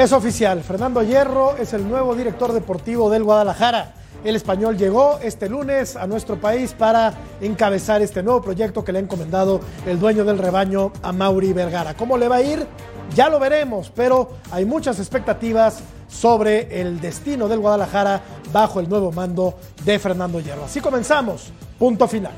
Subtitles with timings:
[0.00, 3.92] Es oficial, Fernando Hierro es el nuevo director deportivo del Guadalajara.
[4.24, 8.98] El español llegó este lunes a nuestro país para encabezar este nuevo proyecto que le
[9.00, 11.92] ha encomendado el dueño del rebaño a Mauri Vergara.
[11.92, 12.66] ¿Cómo le va a ir?
[13.14, 18.22] Ya lo veremos, pero hay muchas expectativas sobre el destino del Guadalajara
[18.54, 20.64] bajo el nuevo mando de Fernando Hierro.
[20.64, 21.52] Así comenzamos.
[21.78, 22.32] Punto final.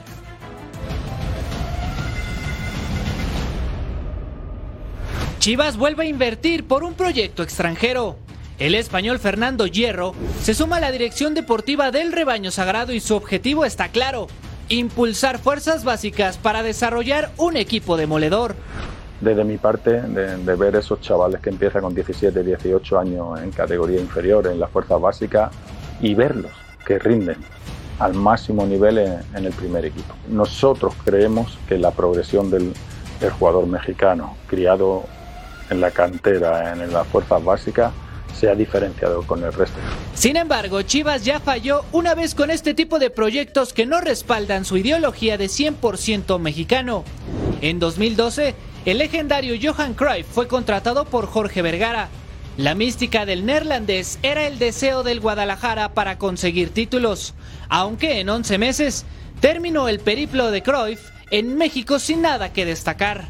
[5.43, 8.15] Chivas vuelve a invertir por un proyecto extranjero.
[8.61, 13.17] El español Fernando Hierro se suma a la dirección deportiva del rebaño sagrado y su
[13.17, 14.29] objetivo está claro,
[14.69, 18.55] impulsar fuerzas básicas para desarrollar un equipo demoledor.
[19.21, 23.99] Desde mi parte, de, ver esos chavales que empiezan con 17, 18 años en categoría
[23.99, 25.51] inferior, en las fuerzas básicas,
[26.01, 26.53] y verlos
[26.87, 27.39] que rinden
[27.99, 30.15] al máximo nivel en, el primer equipo.
[30.29, 32.73] Nosotros creemos que la progresión del
[33.41, 35.03] jugador mexicano, criado
[35.71, 37.93] en la cantera, en las fuerzas básicas,
[38.39, 39.77] se ha diferenciado con el resto.
[40.15, 44.65] Sin embargo, Chivas ya falló una vez con este tipo de proyectos que no respaldan
[44.65, 47.05] su ideología de 100% mexicano.
[47.61, 52.09] En 2012, el legendario Johan Cruyff fue contratado por Jorge Vergara.
[52.57, 57.35] La mística del neerlandés era el deseo del Guadalajara para conseguir títulos,
[57.69, 59.07] aunque en 11 meses
[59.41, 63.29] terminó el periplo de Cruyff en México sin nada que destacar.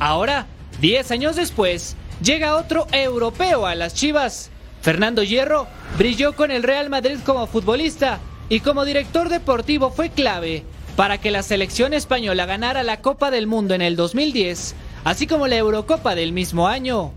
[0.00, 0.46] Ahora,
[0.84, 4.50] 10 años después, llega otro europeo a las Chivas.
[4.82, 10.62] Fernando Hierro brilló con el Real Madrid como futbolista y como director deportivo fue clave
[10.94, 14.74] para que la selección española ganara la Copa del Mundo en el 2010,
[15.04, 17.12] así como la Eurocopa del mismo año.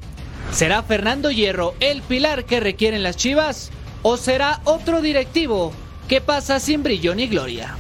[0.54, 5.74] ¿Será Fernando Hierro el pilar que requieren las Chivas o será otro directivo
[6.08, 7.76] que pasa sin brillo ni gloria?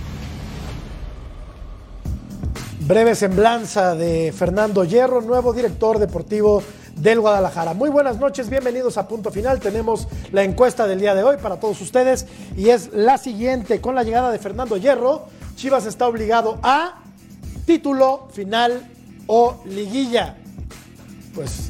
[2.87, 6.63] Breve semblanza de Fernando Hierro, nuevo director deportivo
[6.95, 7.73] del Guadalajara.
[7.73, 9.59] Muy buenas noches, bienvenidos a Punto Final.
[9.59, 13.81] Tenemos la encuesta del día de hoy para todos ustedes y es la siguiente.
[13.81, 15.25] Con la llegada de Fernando Hierro,
[15.57, 17.01] Chivas está obligado a
[17.65, 18.89] título, final
[19.27, 20.37] o liguilla.
[21.35, 21.69] Pues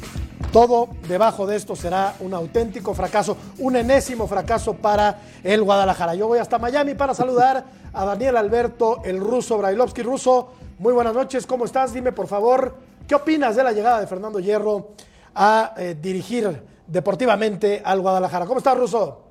[0.52, 6.14] todo debajo de esto será un auténtico fracaso, un enésimo fracaso para el Guadalajara.
[6.14, 10.02] Yo voy hasta Miami para saludar a Daniel Alberto, el ruso Brailovsky.
[10.02, 11.92] Ruso, muy buenas noches, ¿cómo estás?
[11.92, 12.74] Dime por favor,
[13.06, 14.92] ¿qué opinas de la llegada de Fernando Hierro
[15.34, 18.46] a eh, dirigir deportivamente al Guadalajara?
[18.46, 19.24] ¿Cómo estás, Ruso?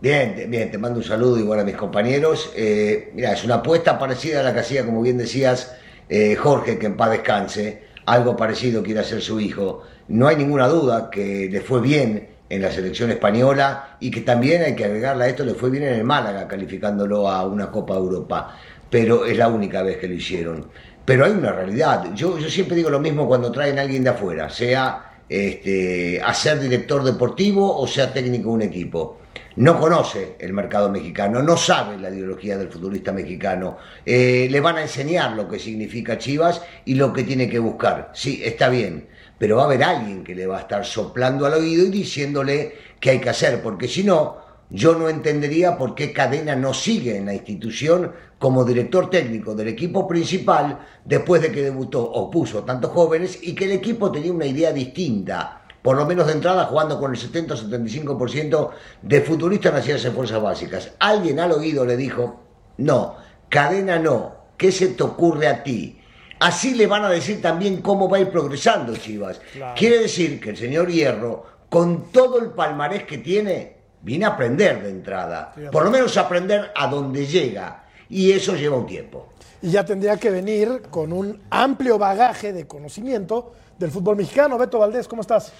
[0.00, 2.52] Bien, bien, te mando un saludo igual a mis compañeros.
[2.56, 5.76] Eh, mira, es una apuesta parecida a la que hacía, como bien decías,
[6.08, 7.82] eh, Jorge, que en paz descanse.
[8.06, 9.82] Algo parecido quiere hacer su hijo.
[10.06, 14.62] No hay ninguna duda que le fue bien en la selección española y que también
[14.62, 17.94] hay que agregarle a esto, le fue bien en el Málaga, calificándolo a una Copa
[17.94, 18.56] Europa.
[18.90, 20.68] Pero es la única vez que lo hicieron.
[21.04, 22.14] Pero hay una realidad.
[22.14, 26.32] Yo, yo siempre digo lo mismo cuando traen a alguien de afuera, sea este, a
[26.32, 29.18] ser director deportivo o sea técnico de un equipo
[29.58, 33.76] no conoce el mercado mexicano, no sabe la ideología del futbolista mexicano.
[34.06, 38.12] Eh, le van a enseñar lo que significa Chivas y lo que tiene que buscar.
[38.14, 41.54] Sí, está bien, pero va a haber alguien que le va a estar soplando al
[41.54, 44.38] oído y diciéndole qué hay que hacer, porque si no,
[44.70, 49.68] yo no entendería por qué Cadena no sigue en la institución como director técnico del
[49.68, 54.32] equipo principal después de que debutó o puso tantos jóvenes y que el equipo tenía
[54.32, 58.70] una idea distinta por lo menos de entrada jugando con el 70-75%
[59.00, 60.90] de futbolistas nacidos en fuerzas básicas.
[60.98, 62.40] Alguien al oído le dijo,
[62.78, 63.16] no,
[63.48, 65.98] cadena no, ¿qué se te ocurre a ti?
[66.40, 69.40] Así le van a decir también cómo va a ir progresando Chivas.
[69.52, 69.74] Claro.
[69.78, 74.82] Quiere decir que el señor Hierro, con todo el palmarés que tiene, viene a aprender
[74.82, 75.52] de entrada.
[75.70, 77.84] Por lo menos a aprender a dónde llega.
[78.08, 79.28] Y eso lleva un tiempo.
[79.60, 84.56] Y ya tendría que venir con un amplio bagaje de conocimiento del fútbol mexicano.
[84.56, 85.52] Beto Valdés, ¿cómo estás?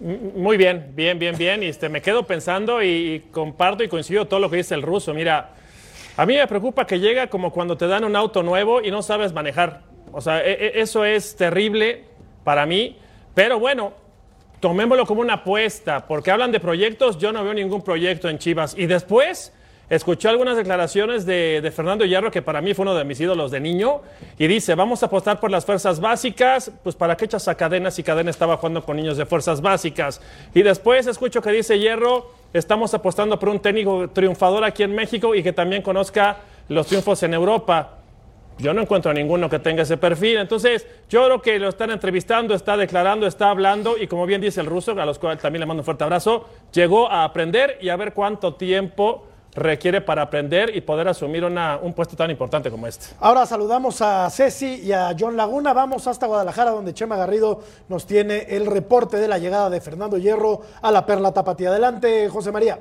[0.00, 1.62] Muy bien, bien, bien, bien.
[1.62, 5.14] Y este, me quedo pensando y, comparto y coincido todo lo que dice el ruso.
[5.14, 5.54] Mira,
[6.16, 9.02] a mí me preocupa que llega como cuando te dan un auto nuevo y no
[9.02, 9.82] sabes manejar.
[10.12, 12.04] O sea, e, e, eso es terrible
[12.44, 12.98] para mí.
[13.34, 13.92] Pero bueno,
[14.66, 18.74] tomémoslo como una apuesta, porque hablan de proyectos, yo no veo ningún proyecto en Chivas.
[18.76, 19.52] Y después,
[19.88, 23.60] escuché algunas declaraciones de, Fernando Hierro, que para mí fue uno de mis ídolos de
[23.60, 24.00] niño,
[24.36, 27.92] y dice, vamos a apostar por las fuerzas básicas, pues para qué echas a Cadena
[27.92, 30.20] si Cadena estaba jugando con niños de fuerzas básicas.
[30.52, 35.36] Y después escucho que dice Hierro, estamos apostando por un técnico triunfador aquí en México
[35.36, 37.95] y que también conozca los triunfos en Europa.
[38.58, 40.38] Yo no encuentro a ninguno que tenga ese perfil.
[40.38, 44.60] Entonces, yo creo que lo están entrevistando, está declarando, está hablando y como bien dice
[44.60, 47.90] el ruso, a los cuales también le mando un fuerte abrazo, llegó a aprender y
[47.90, 52.86] a ver cuánto tiempo requiere para aprender y poder asumir un puesto tan importante como
[52.86, 53.06] este.
[53.20, 55.72] Ahora saludamos a Ceci y a John Laguna.
[55.72, 60.18] Vamos hasta Guadalajara, donde Chema Garrido nos tiene el reporte de la llegada de Fernando
[60.18, 61.70] Hierro a la Perla Tapatía.
[61.70, 62.78] Adelante, José María.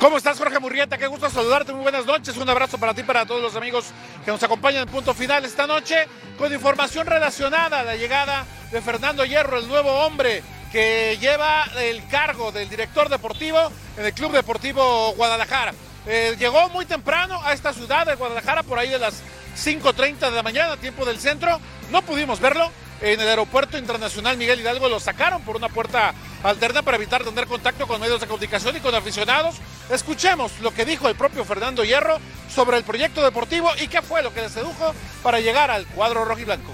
[0.00, 0.96] ¿Cómo estás, Jorge Murrieta?
[0.96, 1.74] Qué gusto saludarte.
[1.74, 2.34] Muy buenas noches.
[2.38, 3.84] Un abrazo para ti para todos los amigos
[4.24, 6.06] que nos acompañan en punto final esta noche
[6.38, 10.42] con información relacionada a la llegada de Fernando Hierro, el nuevo hombre
[10.72, 13.58] que lleva el cargo del director deportivo
[13.98, 15.74] en el Club Deportivo Guadalajara.
[16.06, 19.22] Eh, llegó muy temprano a esta ciudad de Guadalajara, por ahí de las
[19.54, 21.60] 5.30 de la mañana, tiempo del centro.
[21.90, 26.82] No pudimos verlo, en el aeropuerto internacional Miguel Hidalgo lo sacaron por una puerta alterna
[26.82, 29.56] para evitar tener contacto con medios de comunicación y con aficionados.
[29.90, 32.18] Escuchemos lo que dijo el propio Fernando Hierro
[32.48, 34.92] sobre el proyecto deportivo y qué fue lo que le sedujo
[35.22, 36.72] para llegar al cuadro rojo y blanco.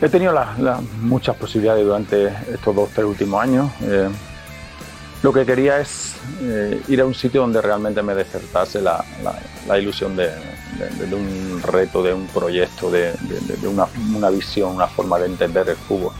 [0.00, 0.34] He tenido
[1.00, 3.70] muchas posibilidades durante estos dos, tres últimos años.
[3.82, 4.08] Eh,
[5.22, 9.02] lo que quería es eh, ir a un sitio donde realmente me despertase la,
[9.78, 10.30] ilusión de,
[11.12, 13.14] un reto, de un proyecto, de,
[13.66, 16.12] una, visión, una forma de entender el fútbol.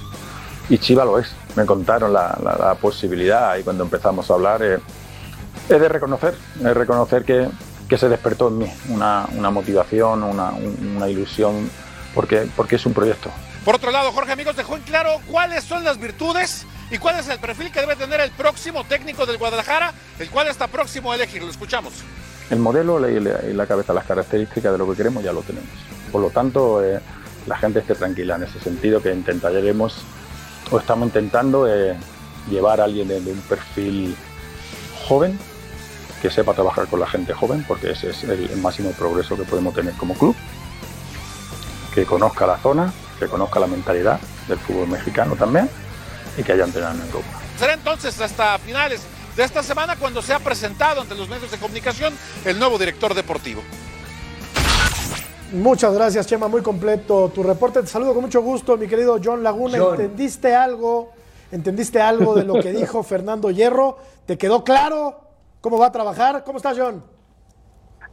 [0.68, 1.32] Y Chiva lo es.
[1.56, 4.78] Me contaron la, posibilidad y cuando empezamos a hablar eh,
[5.68, 7.48] es de reconocer, es reconocer que,
[7.96, 11.70] se despertó en mí una, motivación, una, ilusión,
[12.12, 13.30] porque, porque es un proyecto.
[13.64, 17.28] Por otro lado, Jorge Amigos dejó en claro cuáles son las virtudes ¿Y cuál es
[17.28, 21.14] el perfil que debe tener el próximo técnico del Guadalajara, el cual está próximo a
[21.14, 21.42] elegir?
[21.42, 21.92] Lo escuchamos.
[22.50, 25.70] El modelo y la, cabeza, las características de lo que queremos ya lo tenemos.
[26.12, 27.00] Por lo tanto, eh,
[27.46, 30.04] la gente esté tranquila en ese sentido que intentaremos
[30.70, 31.96] o estamos intentando eh,
[32.50, 34.14] llevar a alguien de, un perfil
[35.08, 35.38] joven
[36.20, 39.74] que sepa trabajar con la gente joven, porque ese es el máximo progreso que podemos
[39.74, 40.34] tener como club,
[41.94, 45.68] que conozca la zona, que conozca la mentalidad del fútbol mexicano también
[46.36, 47.28] y que hayan entrenado en Europa.
[47.58, 49.02] Será entonces hasta finales
[49.36, 52.14] de esta semana cuando se ha presentado ante los medios de comunicación
[52.44, 53.62] el nuevo director deportivo.
[55.52, 56.48] Muchas gracias, Chema.
[56.48, 57.80] Muy completo tu reporte.
[57.80, 59.78] Te saludo con mucho gusto, mi querido John Laguna.
[59.78, 61.12] ¿Entendiste algo?
[61.52, 63.98] ¿Entendiste algo de lo que dijo Fernando Hierro?
[64.26, 65.20] ¿Te quedó claro
[65.60, 66.42] cómo va a trabajar?
[66.44, 67.13] ¿Cómo estás, John?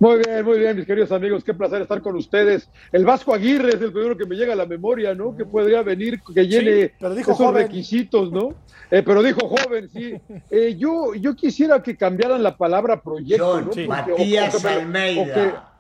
[0.02, 2.68] Muy bien, muy bien, mis queridos amigos, qué placer estar con ustedes.
[2.92, 5.38] El Vasco Aguirre es el primero que me llega a la memoria, ¿no?
[5.38, 8.50] Que podría venir, que llene esos requisitos, ¿no?
[8.90, 10.16] Eh, pero dijo joven, sí.
[10.50, 13.88] Eh, yo, yo quisiera que cambiaran la palabra proyecto, ¿no?
[13.88, 15.71] Matías Almeida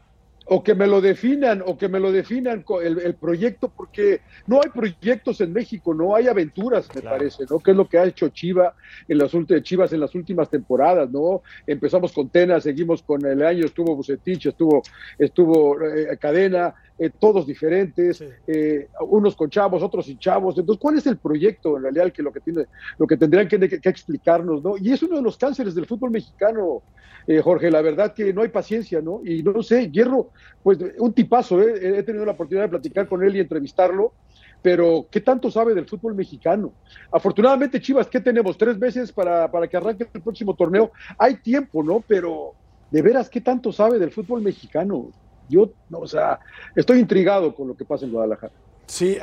[0.53, 4.59] o que me lo definan, o que me lo definan el, el, proyecto, porque no
[4.61, 7.59] hay proyectos en México, no hay aventuras, me parece, ¿no?
[7.59, 8.75] Que es lo que ha hecho Chiva
[9.07, 9.31] en las
[9.63, 11.41] Chivas en las últimas temporadas, ¿no?
[11.65, 14.83] Empezamos con Tena, seguimos con el año, estuvo Bucetich, estuvo,
[15.17, 20.55] estuvo eh, Cadena, eh, todos diferentes, eh, unos con chavos, otros sin chavos.
[20.55, 22.67] Entonces, ¿cuál es el proyecto en realidad que lo que tiene,
[22.99, 24.77] lo que tendrían que, que, explicarnos, ¿no?
[24.77, 26.83] Y es uno de los cánceres del fútbol mexicano,
[27.25, 27.71] eh, Jorge.
[27.71, 29.21] La verdad que no hay paciencia, ¿no?
[29.25, 30.29] Y no sé, Hierro,
[30.61, 34.13] pues un tipazo, he tenido la oportunidad de platicar con él y entrevistarlo
[34.61, 36.71] pero ¿qué tanto sabe del fútbol mexicano?
[37.11, 38.59] Afortunadamente, Chivas, ¿qué tenemos?
[38.59, 40.91] Tres meses para, para, que arranque el próximo torneo.
[41.17, 42.03] Hay tiempo, ¿no?
[42.07, 42.53] Pero,
[42.91, 45.09] de veras, ¿qué tanto sabe del fútbol mexicano?
[45.51, 46.39] Yo, o sea,
[46.75, 48.53] estoy intrigado con lo que pasa en Guadalajara.
[48.91, 49.17] Sí,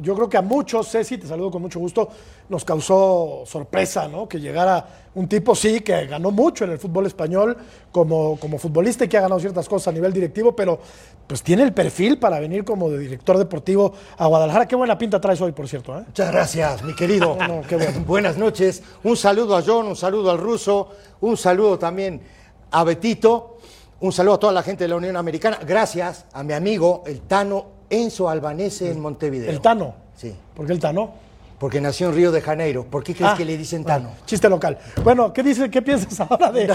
[0.00, 2.08] yo creo que a muchos, Ceci, te saludo con mucho gusto,
[2.48, 4.26] nos causó sorpresa, ¿no?
[4.26, 4.82] Que llegara
[5.14, 7.54] un tipo, sí, que ganó mucho en el fútbol español
[7.92, 10.80] como, como futbolista y que ha ganado ciertas cosas a nivel directivo, pero
[11.26, 14.66] pues tiene el perfil para venir como de director deportivo a Guadalajara.
[14.66, 15.98] Qué buena pinta traes hoy, por cierto.
[15.98, 16.04] ¿eh?
[16.06, 17.36] Muchas gracias, mi querido.
[18.06, 18.82] Buenas noches.
[19.04, 20.88] Un saludo a John, un saludo al ruso,
[21.20, 22.22] un saludo también
[22.70, 23.58] a Betito.
[24.00, 25.58] Un saludo a toda la gente de la Unión Americana.
[25.66, 29.50] Gracias a mi amigo, el Tano Enzo Albanese en Montevideo.
[29.50, 29.94] ¿El Tano?
[30.16, 30.34] Sí.
[30.54, 31.12] ¿Por qué el Tano?
[31.58, 32.86] Porque nació en Río de Janeiro.
[32.86, 34.12] ¿Por qué crees ah, que le dicen Tano?
[34.24, 34.78] chiste local.
[35.04, 36.72] Bueno, ¿qué, dice, ¿qué piensas ahora de,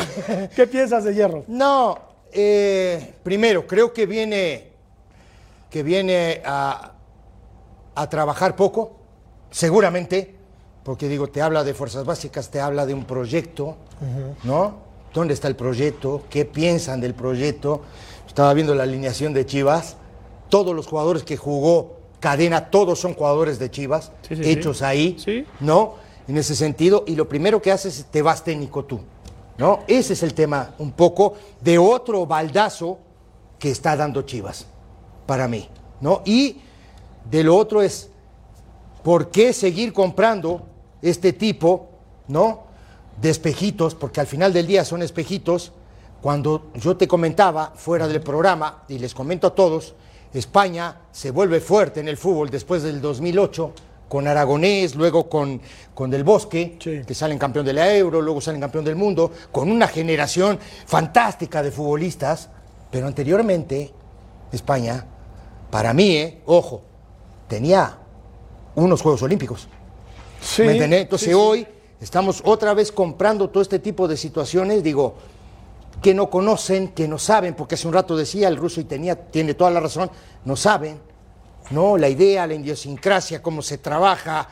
[0.56, 1.46] ¿qué piensas de Hierro?
[1.48, 1.98] No,
[2.32, 4.70] eh, primero, creo que viene,
[5.72, 6.92] que viene a,
[7.96, 8.98] a trabajar poco,
[9.50, 10.36] seguramente,
[10.84, 13.78] porque digo, te habla de fuerzas básicas, te habla de un proyecto,
[14.44, 14.86] ¿no?
[15.16, 16.24] ¿Dónde está el proyecto?
[16.30, 17.82] ¿Qué piensan del proyecto?
[18.28, 19.96] Estaba viendo la alineación de Chivas.
[20.50, 25.16] Todos los jugadores que jugó Cadena, todos son jugadores de Chivas, hechos ahí,
[25.62, 25.94] ¿no?
[26.28, 27.06] En ese sentido.
[27.08, 29.00] Y lo primero que haces es te vas técnico tú.
[29.58, 29.84] ¿no?
[29.88, 33.00] Ese es el tema un poco de otro baldazo
[33.58, 34.68] que está dando Chivas,
[35.26, 35.70] para mí,
[36.02, 36.24] ¿no?
[36.26, 36.58] Y
[37.32, 38.10] de lo otro es,
[39.02, 40.64] ¿por qué seguir comprando
[41.02, 41.88] este tipo,
[42.28, 42.65] ¿no?
[43.22, 45.72] De espejitos, porque al final del día son espejitos.
[46.22, 49.94] Cuando yo te comentaba fuera del programa, y les comento a todos,
[50.34, 53.74] España se vuelve fuerte en el fútbol después del 2008
[54.08, 55.60] con Aragonés, luego con,
[55.94, 59.70] con Del Bosque, que salen campeón de la Euro, luego salen campeón del mundo, con
[59.70, 62.50] una generación fantástica de futbolistas,
[62.92, 63.92] pero anteriormente
[64.52, 65.06] España,
[65.72, 66.82] para mí, eh, ojo,
[67.48, 67.98] tenía
[68.76, 69.68] unos Juegos Olímpicos.
[70.42, 71.02] Sí, ¿Me entendés?
[71.02, 71.34] Entonces sí.
[71.34, 71.68] hoy
[72.02, 75.16] estamos otra vez comprando todo este tipo de situaciones, digo,
[76.02, 79.16] que no conocen, que no saben, porque hace un rato decía el ruso y tenía,
[79.16, 80.12] tiene toda la razón,
[80.44, 81.00] no saben,
[81.72, 81.98] ¿no?
[81.98, 84.48] La idea, la idiosincrasia, cómo se trabaja,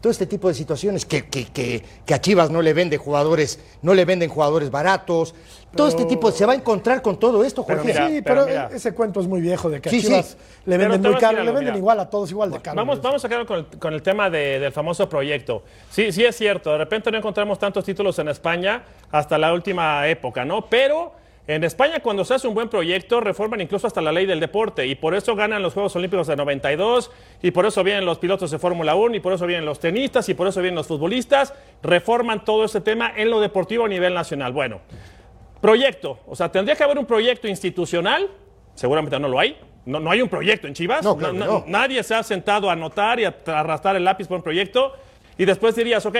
[0.00, 3.58] todo este tipo de situaciones que, que, que, que a Chivas no le venden jugadores,
[3.82, 5.34] no le venden jugadores baratos,
[5.74, 7.92] todo este tipo, se va a encontrar con todo esto, Pero Jorge.
[7.92, 8.70] mira, sí, pero pero, mira.
[8.74, 10.06] ese cuento es muy viejo de que a Sí, sí.
[10.06, 11.76] Chivas le Pero venden muy caro, le venden mira.
[11.76, 12.76] igual a todos igual de caro.
[12.76, 15.62] Vamos, vamos a quedar con el, con el tema de- del famoso proyecto.
[15.90, 20.06] Sí, sí es cierto, de repente no encontramos tantos títulos en España hasta la última
[20.08, 20.64] época, ¿no?
[20.70, 21.12] Pero
[21.48, 24.86] en España cuando se hace un buen proyecto reforman incluso hasta la ley del deporte
[24.86, 27.10] y por eso ganan los Juegos Olímpicos de 92
[27.42, 30.28] y por eso vienen los pilotos de Fórmula 1 y por eso vienen los tenistas
[30.28, 34.12] y por eso vienen los futbolistas, reforman todo ese tema en lo deportivo a nivel
[34.14, 34.52] nacional.
[34.52, 34.80] Bueno,
[35.60, 38.28] proyecto, o sea, tendría que haber un proyecto institucional,
[38.74, 39.56] seguramente no lo hay.
[39.86, 41.02] No, no hay un proyecto en Chivas.
[41.02, 41.64] No, claro que no.
[41.66, 44.92] Nadie se ha sentado a anotar y a tra- arrastrar el lápiz por un proyecto.
[45.38, 46.14] Y después dirías, ok,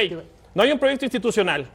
[0.55, 1.67] no hay un proyecto institucional.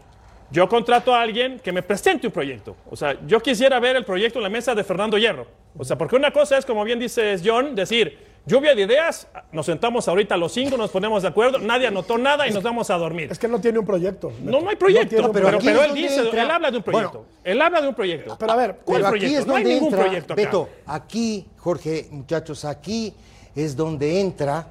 [0.53, 2.75] Yo contrato a alguien que me presente un proyecto.
[2.91, 5.48] O sea, yo quisiera ver el proyecto en la mesa de Fernando Hierro.
[5.75, 9.65] O sea, porque una cosa es, como bien dices John, decir, lluvia de ideas, nos
[9.65, 12.98] sentamos ahorita los cinco, nos ponemos de acuerdo, nadie anotó nada y nos vamos a
[13.00, 13.29] dormir.
[13.31, 14.31] Es que no tiene un proyecto.
[14.43, 17.12] No, no hay proyecto, pero, él donde dice, entra- él habla de un proyecto.
[17.19, 17.27] Bueno.
[17.43, 18.38] él habla de un proyecto.
[18.39, 19.25] Pero a ver, ¿Cuál Pero proyecto?
[19.25, 20.41] aquí es no hay donde ningún entra, proyecto acá.
[20.43, 23.12] Beto, aquí, Jorge, muchachos, aquí
[23.55, 24.67] es donde entra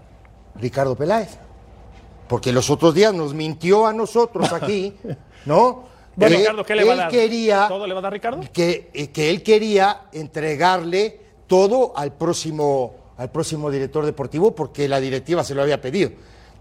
[0.55, 1.39] Ricardo Peláez.
[2.29, 4.95] Porque los otros días nos mintió a nosotros aquí,
[5.47, 5.85] ¿no?
[6.15, 7.11] Bueno, Que Ricardo, ¿qué le va a dar?
[7.11, 8.41] quería ¿Todo le va a dar Ricardo?
[8.53, 15.01] que, eh, que él quería entregarle todo al próximo, al próximo director deportivo porque la
[15.01, 16.11] directiva se lo había pedido.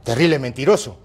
[0.04, 0.98] Terrible mentiroso.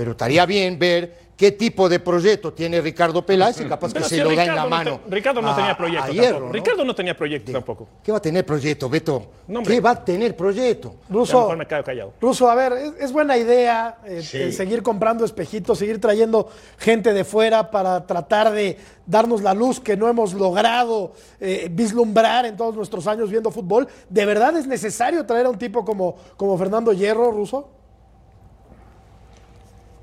[0.00, 4.16] Pero estaría bien ver qué tipo de proyecto tiene Ricardo Peláez y capaz que se
[4.24, 5.00] lo da en Ricardo la no mano.
[5.06, 6.52] te- Ricardo no a- tenía a proyecto Hierro.
[6.52, 7.86] Ricardo no tenía proyecto tampoco.
[8.02, 9.26] ¿Qué va a tener proyecto, Beto?
[9.46, 9.62] No.
[9.62, 10.94] ¿Qué va a tener proyecto?
[11.10, 12.14] Ruso, mejor me quedo callado.
[12.18, 14.38] Ruso, a ver, es, es buena idea eh, Sí.
[14.38, 19.80] eh, seguir comprando espejitos, seguir trayendo gente de fuera para tratar de darnos la luz
[19.80, 23.86] que no hemos logrado eh, vislumbrar en todos nuestros años viendo fútbol.
[24.08, 27.68] ¿De verdad es necesario traer a un tipo como, como Fernando Hierro, Ruso?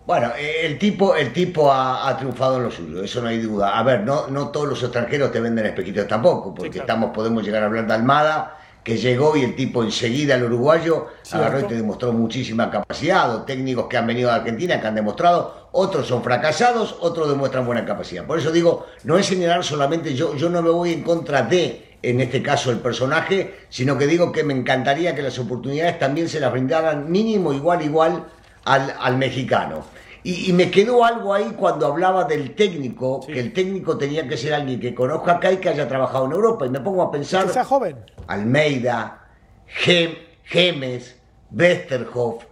[0.07, 3.39] Bueno, eh, el tipo, el tipo ha, ha triunfado en lo suyo, eso no hay
[3.39, 3.77] duda.
[3.77, 6.85] A ver, no, no todos los extranjeros te venden espejitos tampoco, porque claro.
[6.85, 11.07] estamos, podemos llegar a hablar de Almada, que llegó y el tipo enseguida, el uruguayo,
[11.29, 14.95] agarró y te demostró muchísima capacidad, o técnicos que han venido a Argentina que han
[14.95, 18.25] demostrado, otros son fracasados, otros demuestran buena capacidad.
[18.25, 21.97] Por eso digo, no es señalar solamente yo, yo no me voy en contra de,
[22.01, 26.29] en este caso, el personaje, sino que digo que me encantaría que las oportunidades también
[26.29, 28.23] se las brindaran mínimo, igual, igual
[28.63, 29.96] al, al mexicano.
[30.27, 34.35] Y, y me quedó algo ahí cuando hablaba del técnico, que el técnico tenía que
[34.35, 36.65] ser alguien que conozca acá y que haya trabajado en Europa.
[36.65, 37.45] Y me pongo a pensar...
[37.45, 37.95] Que sea joven.
[38.27, 39.21] Almeida,
[39.85, 41.15] Gem- Gemes,
[41.49, 42.43] Westerhoff,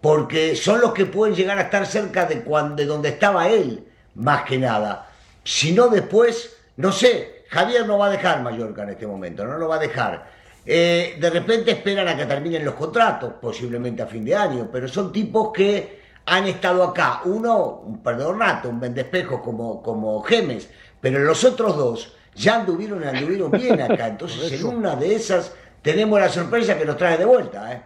[0.00, 3.86] porque son los que pueden llegar a estar cerca de, cuan- de donde estaba él,
[4.16, 5.06] más que nada.
[5.44, 9.56] Si no después, no sé, Javier no va a dejar Mallorca en este momento, no
[9.56, 10.26] lo va a dejar.
[10.66, 14.88] Eh, de repente esperan a que terminen los contratos, posiblemente a fin de año, pero
[14.88, 15.99] son tipos que
[16.30, 17.22] han estado acá.
[17.24, 20.68] Uno, un perdedor nato, un vendespejos como, como Gemes,
[21.00, 24.06] pero los otros dos ya anduvieron, anduvieron bien acá.
[24.14, 27.72] Entonces, en una de esas tenemos la sorpresa que nos trae de vuelta.
[27.72, 27.82] ¿eh?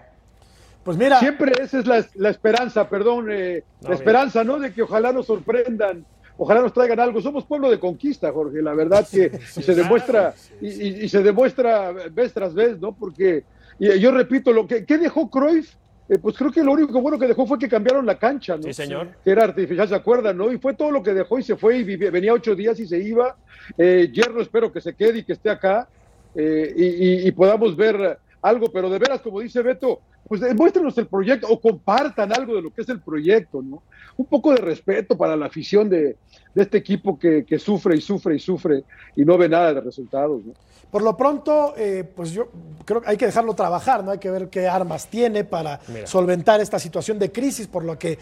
[0.85, 4.59] Pues mira, Siempre esa es la, la esperanza, perdón, eh, No, la esperanza, ¿no?
[4.59, 6.05] De que ojalá nos sorprendan,
[6.37, 7.23] ojalá nos traigan algo.
[7.23, 11.93] Somos pueblo de conquista, Jorge, la verdad que se demuestra, y, y- y se demuestra
[11.93, 12.93] vez tras vez, ¿no?
[12.95, 13.45] Porque,
[13.79, 15.75] y yo repito, lo que ¿qué dejó Cruyff,
[16.09, 18.63] Eh, pues creo que lo único bueno que dejó fue que cambiaron la cancha, ¿no?
[18.65, 19.09] Sí, señor.
[19.25, 20.53] Que era artificial, ¿se acuerdan, no?
[20.53, 22.87] Y fue todo lo que dejó y se fue y vivía- venía ocho días y
[22.87, 23.37] se iba.
[23.79, 25.89] Eh, Hierro espero que se quede y que esté acá
[26.35, 30.97] eh, y, y- y podamos ver algo, pero de veras, como dice Beto, pues muéstrenos
[30.99, 33.83] el proyecto o compartan algo de lo que es el proyecto, ¿no?
[34.17, 36.17] Un poco de respeto para la afición de,
[36.55, 38.85] de este equipo que, que, sufre y sufre y sufre
[39.17, 40.53] y no ve nada de resultados, ¿no?
[40.95, 42.47] Por lo pronto, eh, pues yo
[42.85, 44.13] creo que hay que dejarlo trabajar, ¿no?
[44.13, 46.07] Hay que ver qué armas tiene para Mira.
[46.07, 48.17] solventar esta situación de crisis, por lo que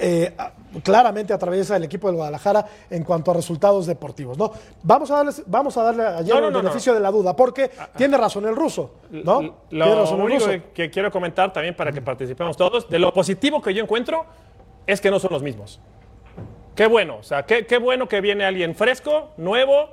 [0.00, 0.34] eh,
[0.82, 4.50] claramente atraviesa el equipo del Guadalajara en cuanto a resultados deportivos, ¿no?
[4.82, 7.36] Vamos a darle, vamos a darle ayer no, no, el no, beneficio de la duda,
[7.36, 7.96] porque ah, ah.
[7.96, 9.58] tiene razón el ruso, ¿no?
[9.70, 13.72] Lo razón único que quiero comentar también para que participemos todos, de lo positivo que
[13.72, 14.26] yo encuentro
[14.86, 15.80] es que no son los mismos.
[16.74, 19.88] Qué bueno, o sea, qué, qué bueno que viene alguien fresco, nuevo,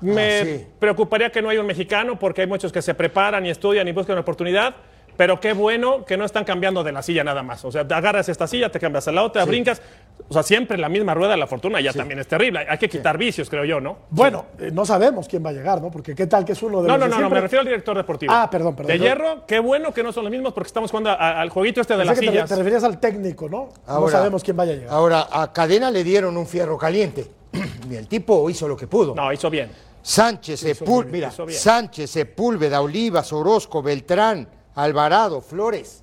[0.00, 0.66] me ah, sí.
[0.78, 3.92] preocuparía que no haya un mexicano porque hay muchos que se preparan y estudian y
[3.92, 4.74] buscan una oportunidad.
[5.16, 7.64] Pero qué bueno que no están cambiando de la silla nada más.
[7.64, 9.48] O sea, agarras esta silla, te cambias a la otra, sí.
[9.48, 9.80] brincas.
[10.28, 11.98] O sea, siempre la misma rueda de la fortuna ya sí.
[11.98, 12.66] también es terrible.
[12.68, 13.98] Hay que quitar vicios, creo yo, ¿no?
[14.10, 15.90] Bueno, eh, no sabemos quién va a llegar, ¿no?
[15.90, 17.08] Porque qué tal que es uno de no, los.
[17.08, 18.32] No, no, no, no, me refiero al director deportivo.
[18.34, 18.92] Ah, perdón, perdón.
[18.92, 21.80] De hierro, qué bueno que no son los mismos porque estamos jugando a, al jueguito
[21.80, 22.48] este de las te, sillas.
[22.48, 23.68] Te, referías al técnico, ¿no?
[23.86, 24.92] Ahora, no sabemos quién vaya a llegar.
[24.92, 27.26] Ahora, a Cadena le dieron un fierro caliente.
[27.90, 29.14] y el tipo hizo lo que pudo.
[29.14, 29.70] No, hizo bien.
[30.06, 34.46] Sánchez, Sepúlveda, Sánchez, Sepúlveda, Olivas, Orozco, Beltrán,
[34.76, 36.02] Alvarado, Flores,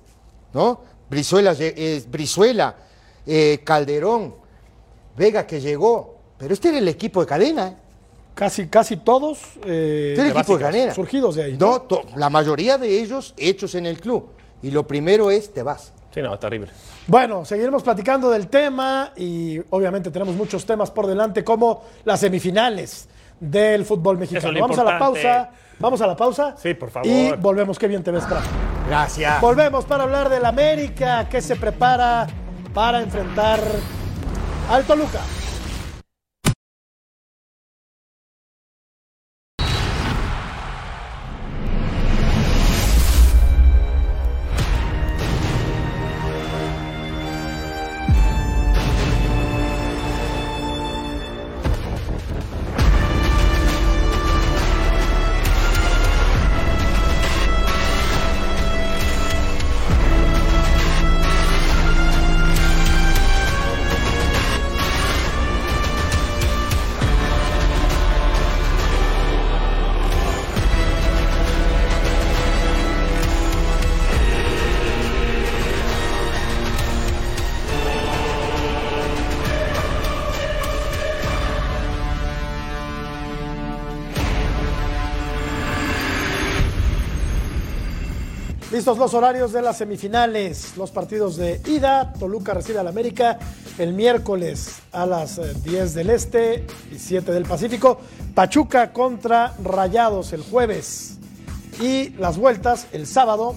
[0.52, 0.80] ¿no?
[1.08, 2.74] Brizuela, eh, Brizuela
[3.26, 4.34] eh, Calderón,
[5.16, 7.68] Vega que llegó, pero este era el equipo de cadena.
[7.68, 7.76] ¿eh?
[8.34, 10.94] Casi, casi todos eh, este equipo de cadena.
[10.94, 11.56] surgidos de ahí.
[11.58, 12.02] No, ¿no?
[12.16, 14.30] la mayoría de ellos hechos en el club.
[14.62, 15.92] Y lo primero es, te vas.
[16.12, 16.70] Sí, no, terrible.
[17.06, 23.08] Bueno, seguiremos platicando del tema y obviamente tenemos muchos temas por delante como las semifinales
[23.38, 24.58] del fútbol mexicano.
[24.60, 25.50] Vamos a la pausa.
[25.78, 26.54] Vamos a la pausa.
[26.56, 27.06] Sí, por favor.
[27.08, 27.78] Y volvemos.
[27.78, 28.44] Qué bien te ves, crack.
[28.88, 29.40] Gracias.
[29.40, 32.26] Volvemos para hablar del América que se prepara
[32.72, 33.60] para enfrentar
[34.70, 35.20] al Toluca.
[88.74, 92.12] Listos los horarios de las semifinales, los partidos de ida.
[92.18, 93.38] Toluca recibe al América
[93.78, 98.00] el miércoles a las 10 del Este y 7 del Pacífico.
[98.34, 101.18] Pachuca contra Rayados el jueves.
[101.80, 103.54] Y las vueltas el sábado.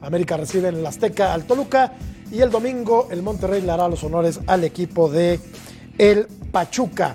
[0.00, 1.92] América recibe en el Azteca al Toluca.
[2.32, 5.40] Y el domingo el Monterrey le hará los honores al equipo de
[5.98, 7.14] el Pachuca.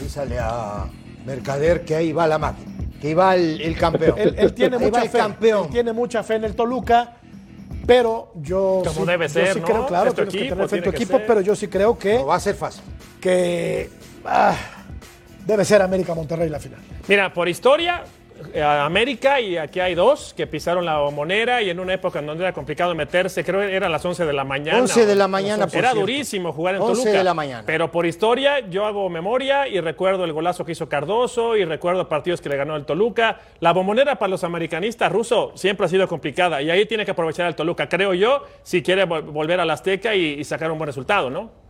[0.00, 0.90] Avísale a
[1.26, 2.71] Mercader que ahí va la máquina
[3.02, 4.14] que va el, el campeón.
[4.16, 5.18] Él, él tiene mucha fe.
[5.18, 5.64] Campeón.
[5.64, 7.16] Él tiene mucha fe en el Toluca,
[7.84, 9.66] pero yo Como sí, debe yo ser, sí ¿no?
[9.66, 11.26] creo, claro, Es tu tienes que equipo, tener fe en tu equipo, ser.
[11.26, 12.84] pero yo sí creo que, No va a ser fácil.
[13.20, 13.90] que
[14.24, 14.54] ah,
[15.44, 16.78] debe ser América Monterrey la final.
[17.08, 18.04] Mira, por historia,
[18.54, 22.26] eh, América y aquí hay dos que pisaron la bombonera y en una época en
[22.26, 24.78] donde era complicado meterse, creo que era a las 11 de la mañana.
[24.80, 26.00] 11 de la mañana, por Era cierto.
[26.00, 27.18] durísimo jugar en 11 Toluca.
[27.18, 27.62] de la mañana.
[27.66, 32.08] Pero por historia, yo hago memoria y recuerdo el golazo que hizo Cardoso y recuerdo
[32.08, 33.40] partidos que le ganó el Toluca.
[33.60, 37.46] La bombonera para los americanistas ruso siempre ha sido complicada y ahí tiene que aprovechar
[37.46, 40.86] el Toluca, creo yo, si quiere vol- volver al Azteca y, y sacar un buen
[40.88, 41.61] resultado, ¿no?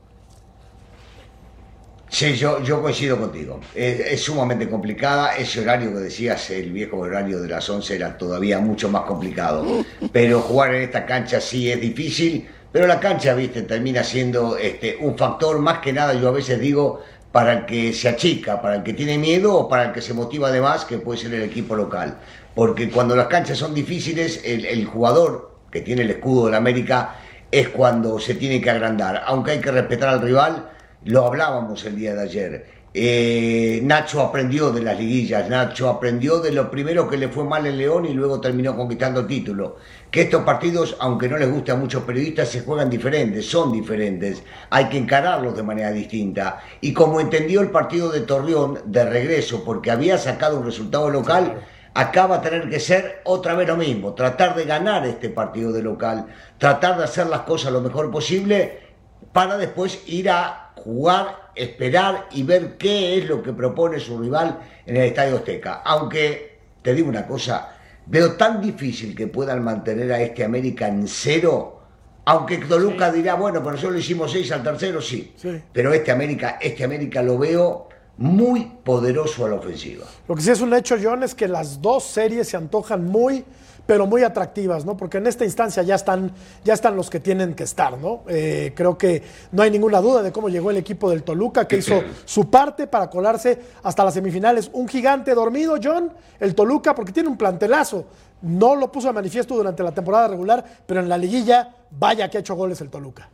[2.13, 3.59] Sí, yo, yo coincido contigo.
[3.75, 5.35] Es, es sumamente complicada.
[5.35, 9.83] Ese horario que decías, el viejo horario de las 11 era todavía mucho más complicado.
[10.13, 12.47] Pero jugar en esta cancha sí es difícil.
[12.71, 16.61] Pero la cancha, viste, termina siendo este, un factor más que nada, yo a veces
[16.61, 17.01] digo,
[17.33, 20.13] para el que se achica, para el que tiene miedo o para el que se
[20.13, 22.19] motiva además, que puede ser el equipo local.
[22.55, 26.59] Porque cuando las canchas son difíciles, el, el jugador que tiene el escudo de la
[26.59, 27.17] América
[27.51, 29.23] es cuando se tiene que agrandar.
[29.25, 30.69] Aunque hay que respetar al rival,
[31.05, 32.67] lo hablábamos el día de ayer.
[32.95, 37.67] Eh, Nacho aprendió de las liguillas, Nacho aprendió de lo primero que le fue mal
[37.67, 39.77] en León y luego terminó conquistando el título.
[40.11, 44.43] Que estos partidos, aunque no les guste a muchos periodistas, se juegan diferentes, son diferentes.
[44.69, 46.61] Hay que encararlos de manera distinta.
[46.83, 51.63] Y como entendió el partido de Torreón de regreso, porque había sacado un resultado local,
[51.95, 55.73] acá va a tener que ser otra vez lo mismo, tratar de ganar este partido
[55.73, 56.27] de local,
[56.59, 58.92] tratar de hacer las cosas lo mejor posible
[59.33, 64.61] para después ir a jugar, esperar y ver qué es lo que propone su rival
[64.87, 65.83] en el Estadio Azteca.
[65.85, 71.07] Aunque te digo una cosa, Veo tan difícil que puedan mantener a este América en
[71.07, 71.81] cero,
[72.25, 75.33] aunque Toluca dirá, bueno, pero nosotros le hicimos seis al tercero, sí.
[75.37, 75.61] Sí.
[75.73, 80.05] Pero este América, este América lo veo muy poderoso a la ofensiva.
[80.29, 83.45] Lo que sí es un hecho, John, es que las dos series se antojan muy,
[83.87, 84.97] pero muy atractivas, ¿no?
[84.97, 86.33] Porque en esta instancia ya están,
[86.65, 88.23] ya están los que tienen que estar, ¿no?
[88.29, 91.79] Eh, creo que no hay ninguna duda de cómo llegó el equipo del Toluca, que
[91.79, 94.71] hizo su parte para colarse hasta las semifinales.
[94.73, 98.07] Un gigante dormido, John, el Toluca, porque tiene un plantelazo.
[98.43, 102.39] No lo puso de manifiesto durante la temporada regular, pero en la liguilla, vaya que
[102.39, 103.29] ha hecho goles el Toluca.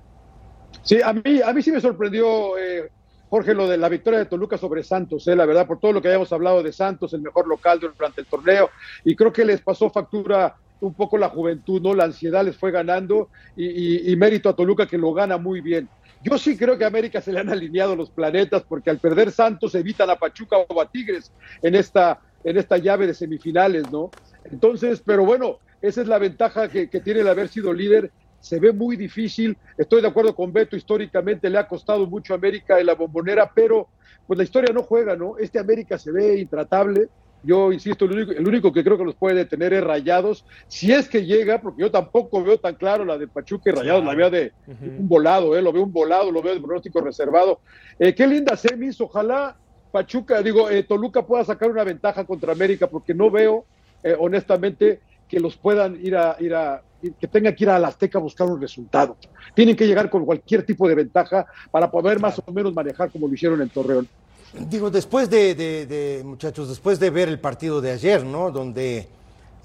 [0.83, 2.91] Sí, a mí, a mí sí me sorprendió, eh,
[3.29, 6.01] Jorge, lo de la victoria de Toluca sobre Santos, eh, la verdad, por todo lo
[6.01, 8.71] que habíamos hablado de Santos, el mejor local durante el torneo,
[9.05, 11.95] y creo que les pasó factura un poco la juventud, ¿no?
[11.95, 15.88] La ansiedad les fue ganando y, mérito a Toluca que lo gana muy bien.
[16.23, 19.31] Yo sí creo que a América se le han alineado los planetas porque al perder
[19.31, 24.11] Santos evitan a Pachuca o a Tigres en esta, en esta llave de semifinales, ¿no?
[24.45, 28.11] Entonces, pero bueno, esa es la ventaja que, que tiene el haber sido líder.
[28.40, 29.57] Se ve muy difícil.
[29.77, 33.51] Estoy de acuerdo con Beto, históricamente le ha costado mucho a América en la bombonera,
[33.55, 33.88] pero
[34.27, 35.38] pues la historia no juega, ¿no?
[35.38, 37.09] Este América se ve intratable.
[37.42, 40.92] Yo insisto, el único, el único que creo que los puede detener es Rayados, si
[40.92, 44.14] es que llega, porque yo tampoco veo tan claro la de Pachuca y Rayados, la
[44.14, 45.62] veo de un volado, ¿eh?
[45.62, 47.61] lo veo un volado, lo veo de pronóstico reservado.
[47.98, 49.57] Eh, qué linda semis, ojalá
[49.90, 53.64] Pachuca, digo, eh, Toluca pueda sacar una ventaja contra América, porque no veo,
[54.03, 56.83] eh, honestamente, que los puedan ir a, ir a,
[57.21, 59.17] que tengan que ir a la Azteca a buscar un resultado.
[59.55, 63.29] Tienen que llegar con cualquier tipo de ventaja para poder más o menos manejar como
[63.29, 64.09] lo hicieron en Torreón.
[64.53, 68.51] Digo, después de, de- de, muchachos, después de ver el partido de ayer, ¿no?
[68.51, 69.07] Donde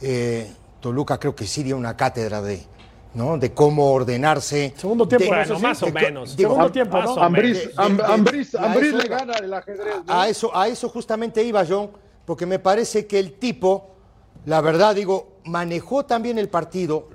[0.01, 2.61] eh, Toluca creo que sí dio una cátedra de,
[3.13, 3.37] ¿no?
[3.37, 4.73] De cómo ordenarse.
[4.75, 6.35] Segundo tiempo, De- Bueno, eso sí, más o menos.
[6.35, 7.23] digo, Segundo tiempo, más ¿no?
[7.23, 9.95] Ambriz, Ambriz- Ambriz le gana el ajedrez.
[10.05, 10.13] ¿no?
[10.13, 11.89] A eso, a eso justamente iba John,
[12.25, 13.92] porque me parece que el tipo,
[14.45, 17.07] la verdad, digo, manejó también el partido.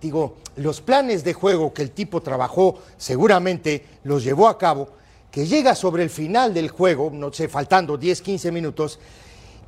[0.00, 4.88] Digo, los planes de juego que el tipo trabajó, seguramente los llevó a cabo,
[5.30, 8.98] que llega sobre el final del juego, no sé, faltando 10, 15 minutos,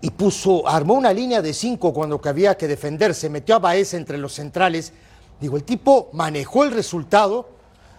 [0.02, 3.94] y puso, armó una línea de cinco cuando que había que defenderse, metió a Baez
[3.94, 4.92] entre los centrales.
[5.40, 7.48] Digo, el tipo manejó el resultado,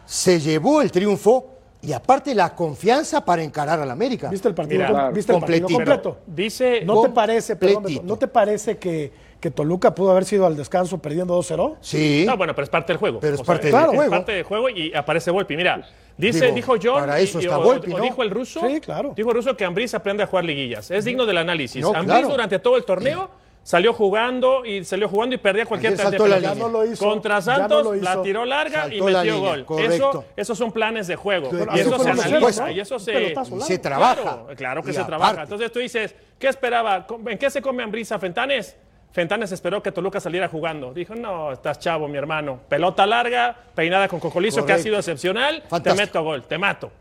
[0.05, 4.29] se llevó el triunfo y aparte la confianza para encarar al América.
[4.29, 6.01] ¿Viste el partido, Mira, com- ¿viste el partido completito.
[6.01, 6.17] completo?
[6.27, 6.81] Dice.
[6.83, 7.85] ¿No te parece, perdón.
[8.03, 11.75] ¿no te parece que, que Toluca pudo haber sido al descanso perdiendo 2-0?
[11.81, 12.23] Sí.
[12.25, 13.19] No, bueno, pero es parte del juego.
[13.19, 14.09] Pero es O sea, parte del es juego.
[14.11, 15.55] parte del juego y aparece Volpi.
[15.55, 17.01] Mira, dice, Digo, dijo John.
[17.01, 18.03] para eso y- está o, Volpi, o ¿no?
[18.03, 18.61] dijo el ruso.
[18.67, 19.13] Sí, claro.
[19.15, 20.89] Dijo el ruso que Ambriz aprende a jugar liguillas.
[20.89, 21.81] Es digno del análisis.
[21.83, 22.29] No, Ambriz claro.
[22.29, 23.29] durante todo el torneo
[23.65, 26.53] salió jugando y salió jugando y perdía cualquier pelota.
[26.53, 28.03] no lo hizo, Contra no Santos lo hizo.
[28.03, 29.65] la tiró larga y Saltó metió línea, gol.
[29.65, 29.93] correcto.
[30.11, 31.49] Eso, esos son planes de juego.
[31.49, 34.21] Pero y eso se analiza y eso se, trabaja.
[34.21, 35.41] Claro, claro que se aparte- trabaja.
[35.43, 37.07] Entonces tú dices, ¿qué esperaba?
[37.25, 38.77] ¿En qué se come Ambrisa Fentanes?
[39.11, 40.93] Fentanes esperó que Toluca saliera jugando.
[40.93, 42.59] Dijo, no, estás chavo, mi hermano.
[42.69, 45.63] Pelota larga, peinada con cocolizo, que ha sido excepcional.
[45.67, 45.95] Fantástico.
[45.95, 46.91] Te meto gol, te mato.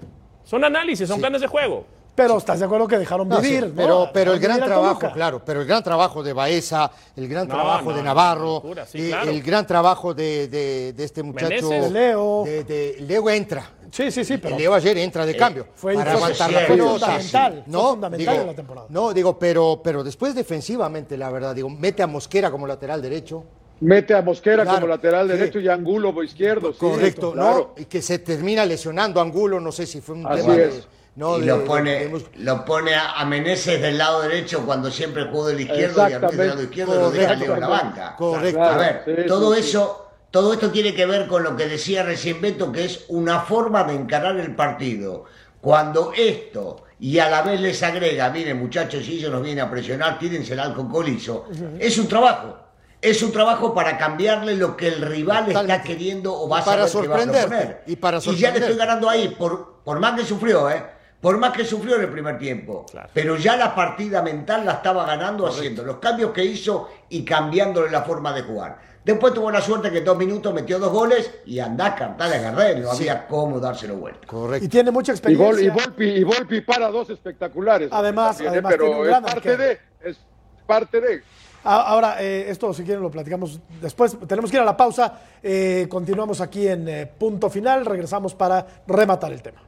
[0.44, 1.84] Son análisis, son planes de juego.
[2.14, 3.74] Pero estás de acuerdo que dejaron No, sí, vivir, ¿no?
[3.74, 7.54] pero, pero el gran trabajo, claro, pero el gran trabajo de Baeza, el gran No,
[7.54, 9.30] trabajo no, de Navarro, locura, sí, eh, claro.
[9.30, 11.84] el gran trabajo de, de- de este muchacho Meneses.
[11.84, 12.42] De Leo.
[12.44, 13.68] de- de- Leo entra.
[13.90, 16.60] Sí, sí, sí, pero Leo ayer entra de cambio fue- para fue- aguantar sí, la
[16.60, 16.98] sí, pelota.
[17.06, 18.86] fundamental, fue No, fundamental digo, en la temporada.
[18.90, 23.42] No, digo, pero, pero después defensivamente, la verdad, digo, mete a Mosquera como lateral derecho.
[23.80, 25.36] Mete a Mosquera Claro, como lateral sí.
[25.36, 26.72] derecho y Angulo izquierdo.
[26.72, 27.72] sí, Correcto, claro.
[27.76, 27.82] ¿no?
[27.82, 30.88] Y que se termina lesionando Angulo, no sé si fue un Así tema de- es.
[31.16, 34.90] No, y de- lo pone, de lo pone a a Meneses del lado derecho cuando
[34.90, 37.34] siempre jugó del izquierdo y a Ruiz del lado izquierdo y lo deja.
[37.34, 38.16] Leo en la banca.
[38.16, 38.62] Correcto.
[38.62, 39.60] A ver, Sí, todo sí.
[39.60, 43.40] eso, todo esto tiene que ver con lo que decía recién Beto, que es una
[43.40, 45.24] forma de encarar el partido.
[45.60, 49.70] Cuando esto y a la vez les agrega, miren muchachos, si ellos nos vienen a
[49.70, 51.46] presionar, tírensela al cocolizo,
[51.78, 52.58] es un trabajo.
[53.00, 55.86] Es un trabajo para cambiarle lo que el rival está Totalmente.
[55.88, 57.82] queriendo o va a Y para saber que va a proponer.
[57.86, 60.82] y para ya le estoy ganando ahí, por, por más que sufrió, ¿eh?
[61.24, 62.84] Por más que sufrió en el primer tiempo.
[62.90, 63.08] Claro.
[63.14, 67.90] Pero ya la partida mental la estaba ganando haciendo los cambios que hizo y cambiándole
[67.90, 68.76] la forma de jugar.
[69.02, 72.30] Después tuvo la suerte que en dos minutos metió dos goles y andá a cantar
[72.30, 74.26] a Gardel, no había cómo dárselo vuelta.
[74.26, 74.66] Correcto.
[74.66, 75.72] Y tiene mucha Y, Vol- y experiencia.
[75.72, 77.88] Volpi, y Volpi para dos espectaculares.
[77.90, 79.62] Además- También, además tiene un pero es gran parte arquero.
[79.62, 80.18] de, es
[80.66, 81.22] parte de.
[81.64, 84.14] A- Ahora, eh, esto si quieren lo platicamos después.
[84.28, 85.20] Tenemos que ir a la pausa.
[85.42, 87.86] Eh, continuamos aquí en eh, punto final.
[87.86, 89.62] Regresamos para rematar el tema.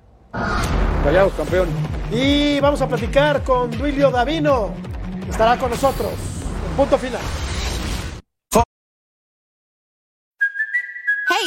[1.04, 1.68] Callados, campeón.
[2.10, 4.70] Y vamos a platicar con Duilio Davino.
[5.28, 6.12] Estará con nosotros.
[6.76, 7.20] Punto final.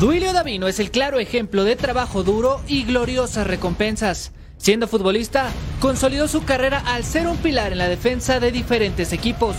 [0.00, 4.30] Duilio Davino es el claro ejemplo de trabajo duro y gloriosas recompensas.
[4.56, 9.56] Siendo futbolista, consolidó su carrera al ser un pilar en la defensa de diferentes equipos.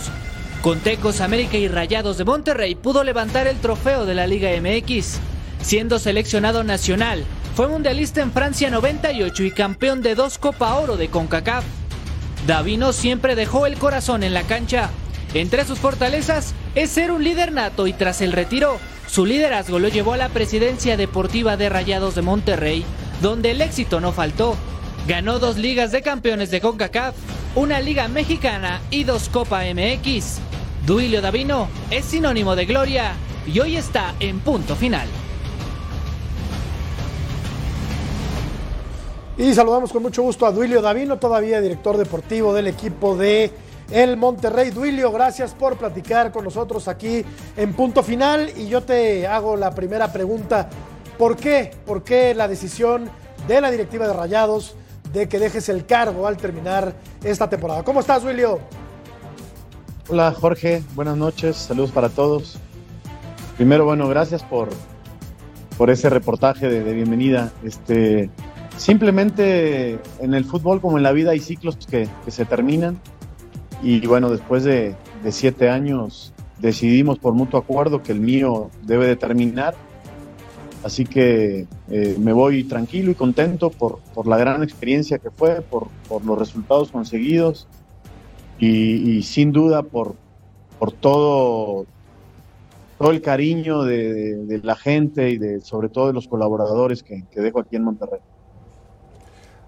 [0.62, 5.18] Con Tecos, América y Rayados de Monterrey pudo levantar el trofeo de la Liga MX.
[5.60, 7.22] Siendo seleccionado nacional,
[7.54, 11.64] fue mundialista en Francia 98 y campeón de dos Copa Oro de CONCACAF.
[12.46, 14.88] Davino siempre dejó el corazón en la cancha.
[15.34, 19.88] Entre sus fortalezas es ser un líder nato y tras el retiro, su liderazgo lo
[19.88, 22.84] llevó a la presidencia deportiva de Rayados de Monterrey,
[23.20, 24.54] donde el éxito no faltó.
[25.08, 27.16] Ganó dos ligas de campeones de CONCACAF,
[27.56, 30.38] una liga mexicana y dos Copa MX.
[30.86, 33.14] Duilio Davino es sinónimo de gloria
[33.52, 35.08] y hoy está en punto final.
[39.36, 43.50] Y saludamos con mucho gusto a Duilio Davino, todavía director deportivo del equipo de
[43.90, 44.70] el Monterrey.
[44.70, 47.24] Duilio, gracias por platicar con nosotros aquí
[47.56, 48.50] en punto final.
[48.56, 50.68] Y yo te hago la primera pregunta.
[51.18, 51.72] ¿Por qué?
[51.84, 53.10] ¿Por qué la decisión
[53.46, 54.74] de la directiva de Rayados
[55.12, 57.82] de que dejes el cargo al terminar esta temporada?
[57.82, 58.60] ¿Cómo estás, Duilio?
[60.08, 60.82] Hola, Jorge.
[60.94, 61.56] Buenas noches.
[61.56, 62.58] Saludos para todos.
[63.56, 64.68] Primero, bueno, gracias por,
[65.76, 67.52] por ese reportaje de, bienvenida.
[67.62, 68.30] Este,
[68.78, 72.98] simplemente en el fútbol como en la vida hay ciclos que se terminan
[73.82, 79.06] y bueno, después de, de, siete años decidimos por mutuo acuerdo que el mío debe
[79.06, 79.74] de terminar.
[80.82, 85.60] Así que eh, me voy tranquilo y contento por, por, la gran experiencia que fue,
[85.60, 87.68] por, por los resultados conseguidos
[88.58, 90.14] y, sin duda por,
[90.78, 91.86] por todo,
[92.98, 97.40] todo el cariño de, la gente y de, sobre todo de los colaboradores que, que
[97.40, 98.20] dejo aquí en Monterrey.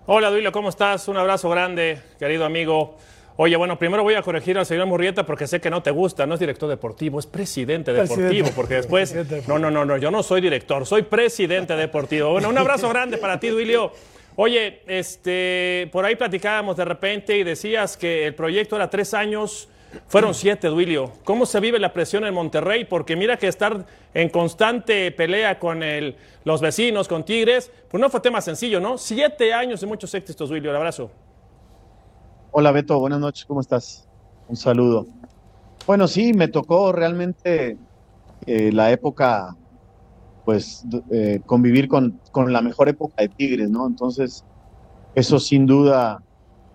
[0.06, 1.08] Hola Duilo, ¿cómo estás?
[1.08, 2.96] Un abrazo grande, querido amigo.
[3.36, 6.26] Oye, bueno, primero voy a corregir al señor Murrieta porque sé que no te gusta,
[6.26, 8.52] no es director deportivo, es presidente deportivo, presidente.
[8.54, 9.14] porque después,
[9.48, 12.30] no, no, no, no, yo no soy director, soy presidente deportivo.
[12.30, 13.92] Bueno, un abrazo grande para ti, Duilio.
[14.36, 19.68] Oye, este, por ahí platicábamos de repente y decías que el proyecto era tres años,
[20.08, 21.12] fueron siete, Duilio.
[21.24, 22.84] ¿Cómo se vive la presión en Monterrey?
[22.84, 28.08] Porque mira que estar en constante pelea con el, los vecinos, con Tigres, pues no
[28.08, 28.96] fue tema sencillo, ¿no?
[28.98, 31.10] Siete años de muchos éxitos, Duilio, un abrazo.
[32.54, 34.06] Hola Beto, buenas noches, ¿cómo estás?
[34.46, 35.06] Un saludo.
[35.86, 37.78] Bueno, sí, me tocó realmente
[38.44, 39.56] eh, la época,
[40.44, 43.86] pues, eh, convivir con, con, la mejor época de Tigres, ¿no?
[43.86, 44.44] Entonces,
[45.14, 46.22] eso sin duda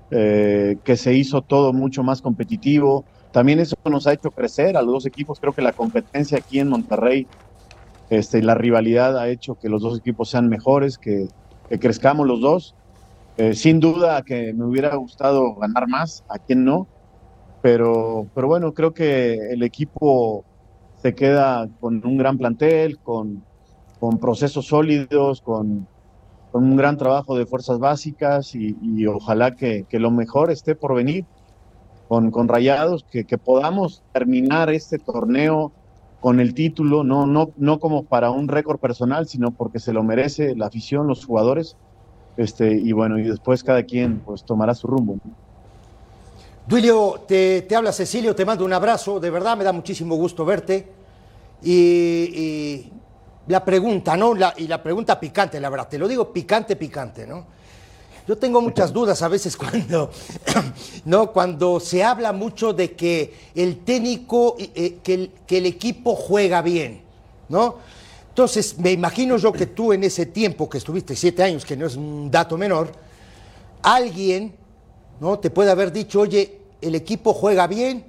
[0.09, 3.05] eh, que se hizo todo mucho más competitivo.
[3.31, 5.39] También eso nos ha hecho crecer a los dos equipos.
[5.39, 7.27] Creo que la competencia aquí en Monterrey,
[8.09, 11.27] este, la rivalidad ha hecho que los dos equipos sean mejores, que,
[11.69, 12.73] que crezcamos los dos.
[13.37, 16.87] Eh, sin duda que me hubiera gustado ganar más, a quien no,
[17.61, 20.43] pero, pero bueno, creo que el equipo
[20.95, 23.43] se queda con un gran plantel, con,
[23.99, 25.87] con procesos sólidos, con,
[26.51, 30.73] con, un gran trabajo de fuerzas básicas y, y ojalá que, que, lo mejor esté
[30.73, 31.25] por venir
[32.07, 35.71] con, con Rayados, que, que, podamos terminar este torneo
[36.21, 40.01] con el título, no, no, no como para un récord personal, sino porque se lo
[40.01, 41.77] merece la afición, los jugadores
[42.37, 45.17] este, y bueno, y después cada quien pues tomará su rumbo.
[46.67, 50.45] Duilio, te, te, habla Cecilio, te mando un abrazo, de verdad me da muchísimo gusto
[50.45, 50.87] verte.
[51.63, 52.91] Y,
[53.47, 54.35] la pregunta, ¿no?
[54.35, 57.45] La, y la pregunta picante, la verdad, te lo digo picante, picante, ¿no?
[58.27, 60.11] Yo tengo muchas dudas a veces cuando,
[61.05, 61.31] ¿no?
[61.31, 67.01] cuando se habla mucho de que el técnico, eh, que, que el equipo juega bien,
[67.47, 67.75] ¿no?
[68.37, 71.87] Entonces, me imagino yo que tú en ese tiempo que estuviste, siete años, que no
[71.87, 72.91] es un dato menor,
[73.81, 74.53] alguien
[75.19, 75.39] ¿no?
[75.39, 78.05] te puede haber dicho, oye, el equipo juega bien,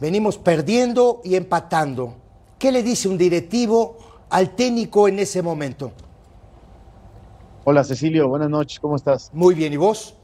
[0.00, 2.16] venimos perdiendo y empatando.
[2.58, 3.98] ¿Qué le dice un directivo
[4.30, 5.92] al técnico en ese momento?
[7.62, 9.30] Hola Cecilio, buenas noches, ¿cómo estás?
[9.32, 10.16] Muy bien, ¿y vos?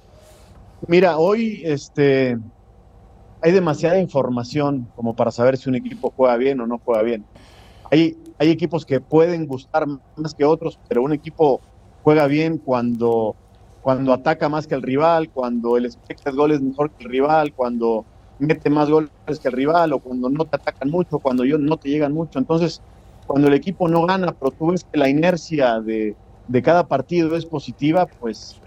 [0.89, 2.37] Mira, hoy este,
[3.41, 7.25] hay demasiada información como para saber si un equipo juega bien o no juega bien.
[7.93, 11.61] Hay, hay equipos que pueden gustar más que otros, pero un equipo
[12.03, 13.37] juega bien cuando,
[13.81, 17.55] cuando ataca más que el rival, cuando el expected goal es mejor que el rival,
[17.55, 18.05] cuando
[18.39, 21.89] mete más goles que el rival o cuando no te atacan mucho, cuando no te
[21.89, 22.39] llegan mucho.
[22.39, 22.83] Entonces,
[23.27, 26.17] cuando el equipo no gana, pero tú ves que la inercia de,
[26.49, 28.61] de cada partido es positiva, pues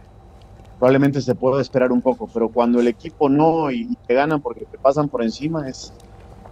[0.80, 4.42] probablemente se puede esperar un poco, pero cuando el equipo no y, y te ganan
[4.42, 5.94] porque te pasan por encima es,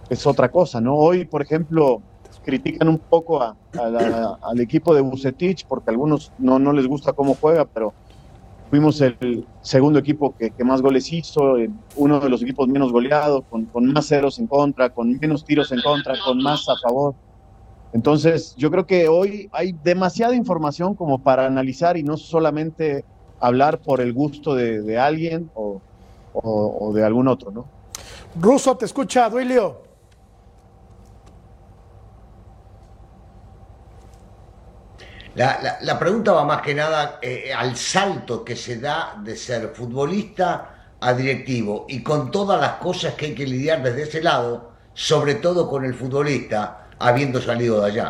[0.08, 0.96] es otra cosa, ¿no?
[0.96, 2.02] Hoy, por ejemplo,
[2.46, 3.56] critican un poco a,
[4.42, 7.92] al equipo de Bucetich porque a algunos no, no les gusta cómo juega, pero
[8.70, 13.42] fuimos el segundo equipo que, más goles hizo, eh, uno de los equipos menos goleados,
[13.50, 17.14] con, más ceros en contra, con menos tiros en contra, con más a favor.
[17.92, 23.04] Entonces, yo creo que hoy hay demasiada información como para analizar y no solamente
[23.40, 25.80] hablar por el gusto de, alguien o-
[26.32, 27.64] o de algún otro, ¿no?
[28.40, 29.85] Ruso, te escucha, Duilio.
[35.40, 39.36] La, la- la pregunta va más que nada eh, al salto que se da de
[39.36, 40.48] ser futbolista
[41.00, 45.34] a directivo y con todas las cosas que hay que lidiar desde ese lado, sobre
[45.36, 48.08] todo con el futbolista habiendo salido de allá.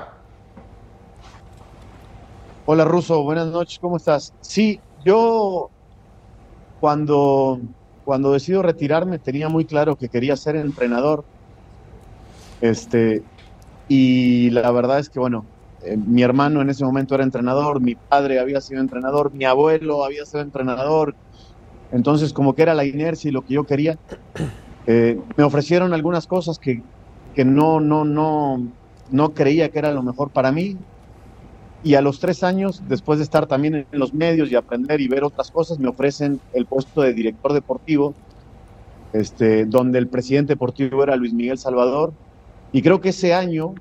[2.64, 4.34] Hola Ruso, buenas noches, ¿cómo estás?
[4.40, 5.70] Sí, yo
[6.78, 7.60] cuando,
[8.02, 11.26] cuando decido retirarme tenía muy claro que quería ser entrenador.
[12.60, 13.26] Este,
[13.88, 15.48] y la verdad es que, bueno,
[15.86, 20.04] eh, mi hermano en ese momento era entrenador, mi padre había sido entrenador, mi abuelo
[20.04, 21.14] había sido entrenador.
[21.92, 23.96] Entonces, como que era la inercia y lo que yo quería,
[24.86, 26.82] eh, me ofrecieron algunas cosas que,
[27.34, 28.60] que no, no, no,
[29.10, 30.76] no creía que era lo mejor para mí.
[31.84, 35.06] Y a los tres años, después de estar también en los medios y aprender y
[35.06, 38.14] ver otras cosas, me ofrecen el puesto de director deportivo,
[39.12, 42.12] este, donde el presidente deportivo era Luis Miguel Salvador.
[42.72, 43.74] Y creo que ese año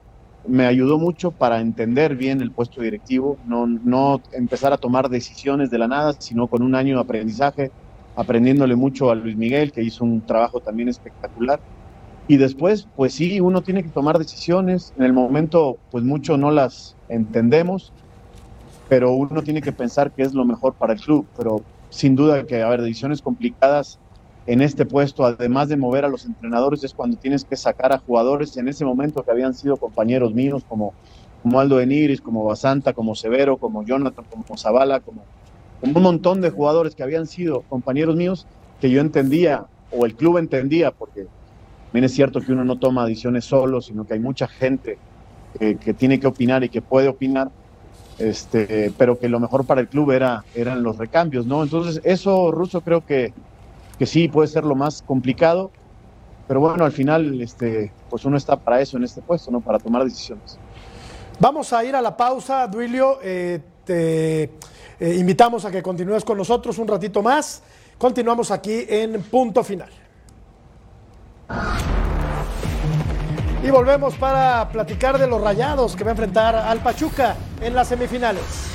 [0.48, 5.70] me ayudó mucho para entender bien el puesto directivo, no, no empezar a tomar decisiones
[5.72, 7.72] de la nada, sino con un año de aprendizaje,
[8.16, 11.60] aprendiéndole mucho a Luis Miguel, que hizo un trabajo también espectacular.
[12.28, 14.94] Y después, pues sí, uno tiene que tomar decisiones.
[14.98, 17.94] En el momento, pues mucho no las entendemos,
[18.90, 21.28] pero uno tiene que pensar que es lo mejor para el club.
[21.38, 24.00] Pero sin duda que, a ver, decisiones complicadas
[24.48, 27.98] en este puesto, además de mover a los entrenadores, es cuando tienes que sacar a
[27.98, 30.94] jugadores en ese momento que habían sido compañeros míos, como,
[31.42, 35.24] como Aldo de Nigris, como Basanta, como Severo, como Jonathan, como Zavala, como,
[35.82, 38.46] como un montón de jugadores que habían sido compañeros míos,
[38.80, 41.26] que yo entendía, o el club entendía, porque
[41.86, 44.98] también es cierto que uno no toma decisiones solo, sino que hay mucha gente
[45.60, 47.50] eh, que tiene que opinar y que puede opinar,
[48.20, 51.64] este, pero que lo mejor para el club era, eran los recambios, ¿no?
[51.64, 53.34] Entonces, eso, Russo, creo que,
[53.98, 55.72] que sí puede ser lo más complicado,
[56.48, 59.62] pero bueno, al final, este, pues uno está para eso en este puesto, ¿no?
[59.62, 60.58] Para tomar decisiones.
[61.40, 63.20] Vamos a ir a la pausa, Duilio.
[63.22, 64.44] eh, te
[65.00, 67.62] eh, invitamos a que continúes con nosotros un ratito más.
[67.98, 69.90] Continuamos aquí en punto final.
[73.64, 77.88] Y volvemos para platicar de los rayados que va a enfrentar al Pachuca en las
[77.88, 78.75] semifinales.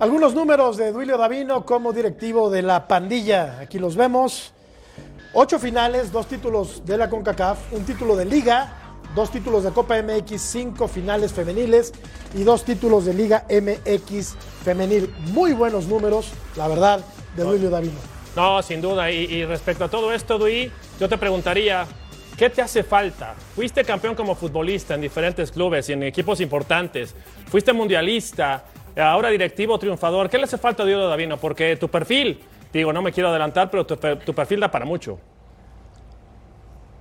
[0.00, 3.58] Algunos números de Duilio Davino como directivo de la pandilla.
[3.60, 4.54] Aquí los vemos.
[5.34, 10.00] Ocho finales, dos títulos de la CONCACAF, un título de liga, dos títulos de Copa
[10.00, 11.92] MX, cinco finales femeniles
[12.34, 15.14] y dos títulos de Liga MX femenil.
[15.34, 17.04] Muy buenos números, la verdad,
[17.36, 17.98] de Duilio Davino.
[18.34, 19.10] No, sin duda.
[19.10, 21.86] Y, respecto a todo esto, Dui, yo te preguntaría,
[22.38, 23.34] ¿qué te hace falta?
[23.54, 27.14] Fuiste campeón como futbolista en diferentes clubes y en equipos importantes.
[27.50, 28.64] Fuiste mundialista,
[28.96, 30.28] ahora directivo triunfador.
[30.28, 31.36] ¿Qué le hace falta a Diego Davino?
[31.36, 32.40] Porque tu perfil,
[32.72, 33.96] digo, no me quiero adelantar, pero tu,
[34.34, 35.18] perfil da para mucho.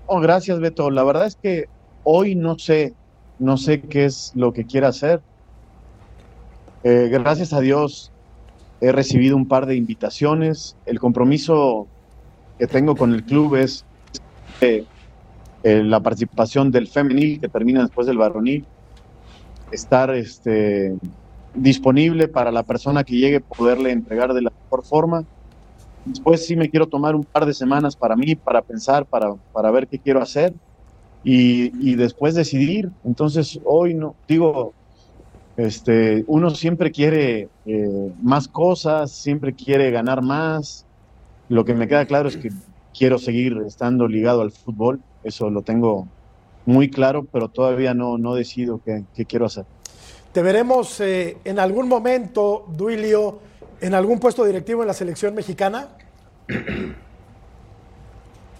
[0.07, 0.89] Oh, gracias, Beto.
[0.89, 1.65] La verdad es que
[2.03, 2.93] hoy no sé,
[3.37, 5.21] no sé qué es lo que quiera hacer.
[6.83, 8.11] Eh, gracias a Dios
[8.81, 10.75] he recibido un par de invitaciones.
[10.85, 11.87] El compromiso
[12.57, 13.85] que tengo con el club es
[14.61, 14.85] eh,
[15.63, 18.65] eh, la participación del femenil que termina después del varonil.
[19.71, 20.95] Estar este,
[21.53, 25.25] disponible para la persona que llegue, poderle entregar de la mejor forma.
[26.03, 29.71] Después sí me quiero tomar un par de semanas para mí, para pensar, para, para
[29.71, 30.55] ver qué quiero hacer
[31.23, 32.91] y, y después decidir.
[33.03, 34.75] Entonces hoy no, digo,
[35.55, 40.87] Este, uno siempre quiere eh, más cosas, siempre quiere ganar más.
[41.49, 42.49] Lo que me queda claro es que
[42.93, 46.11] quiero seguir estando ligado al fútbol, eso lo tengo
[46.65, 49.67] muy claro, pero todavía no, no decido qué, qué quiero hacer.
[50.31, 53.39] ¿Te veremos eh, en algún momento, Duilio,
[53.81, 55.89] en algún puesto directivo en la selección mexicana?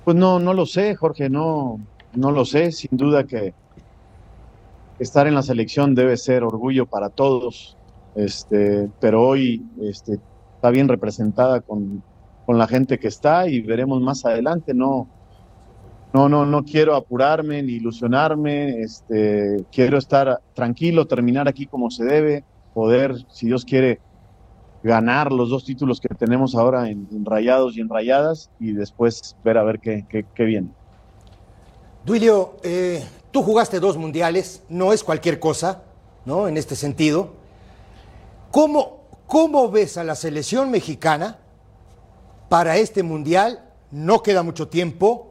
[0.06, 1.80] Pues no, no lo sé, Jorge, no,
[2.16, 2.72] no lo sé.
[2.72, 3.54] Sin duda que
[4.98, 7.78] estar en la selección debe ser orgullo para todos.
[8.16, 10.18] Este, pero hoy este,
[10.56, 12.02] está bien representada con,
[12.48, 14.74] con la gente que está y veremos más adelante.
[14.74, 15.08] No,
[16.14, 18.82] no, no, no quiero apurarme ni ilusionarme.
[18.82, 22.44] Este, quiero estar tranquilo, terminar aquí como se debe,
[22.74, 24.00] poder, si Dios quiere,
[24.82, 29.58] ganar los dos títulos que tenemos ahora en, Rayados y en Rayadas y después ver
[29.58, 30.70] a ver qué, qué, qué viene.
[32.06, 35.84] Duilio, eh, tú jugaste dos mundiales, no es cualquier cosa,
[36.26, 36.48] ¿no?
[36.48, 37.34] En este sentido.
[38.52, 41.38] ¿Cómo, ¿Cómo ves a la selección mexicana
[42.48, 43.66] para este mundial?
[43.92, 45.29] No queda mucho tiempo.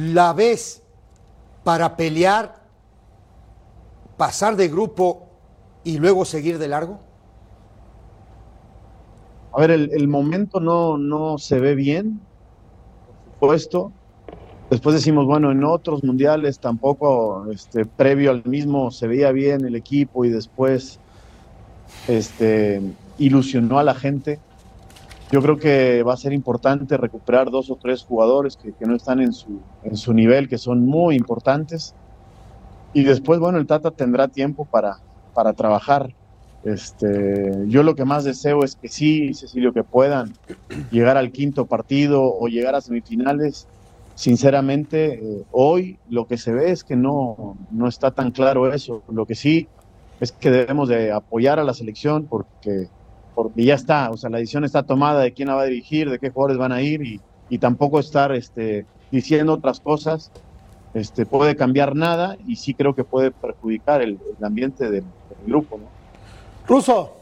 [0.00, 0.82] ¿La ves
[1.62, 2.56] para pelear,
[4.16, 5.28] pasar de grupo
[5.84, 7.00] y luego seguir de largo?
[9.52, 12.18] A ver, el, momento no, no se ve bien,
[13.40, 13.92] por supuesto.
[14.70, 19.76] Después decimos, bueno, en otros mundiales tampoco, este, previo al mismo, se veía bien el
[19.76, 20.98] equipo y después
[22.08, 22.80] este,
[23.18, 24.40] ilusionó a la gente.
[25.32, 28.96] Yo creo que va a ser importante recuperar dos o tres jugadores que, que no
[28.96, 31.94] están en su, en su nivel, que son muy importantes.
[32.92, 34.98] Y después, bueno, el Tata tendrá tiempo para,
[35.32, 36.12] para trabajar.
[36.64, 40.34] Este, yo lo que más deseo es que sí, Cecilio, que puedan
[40.90, 43.68] llegar al quinto partido o llegar a semifinales.
[44.16, 49.02] Sinceramente, eh, hoy lo que se ve es que no, no está tan claro eso.
[49.08, 49.68] Lo que sí
[50.20, 52.88] es que debemos de apoyar a la selección porque,
[53.44, 56.10] porque ya está, o sea, la decisión está tomada de quién la va a dirigir,
[56.10, 60.30] de qué jugadores van a ir y, y tampoco estar este, diciendo otras cosas
[60.94, 65.46] este, puede cambiar nada y sí creo que puede perjudicar el, el ambiente del, del
[65.46, 65.78] grupo.
[65.78, 65.88] ¿no?
[66.66, 67.16] Ruso.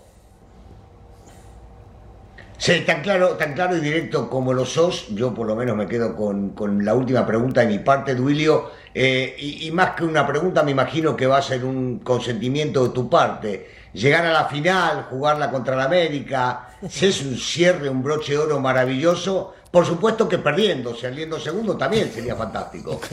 [2.57, 5.87] Sí, tan claro, tan claro y directo como lo sos, yo por lo menos me
[5.87, 10.05] quedo con, con la última pregunta de mi parte, Duilio, eh, y, y, más que
[10.05, 13.78] una pregunta me imagino que va a ser un consentimiento de tu parte.
[13.93, 18.39] Llegar a la final, jugarla contra la América, si es un cierre, un broche de
[18.39, 23.01] oro maravilloso, por supuesto que perdiendo, saliendo segundo también sería fantástico.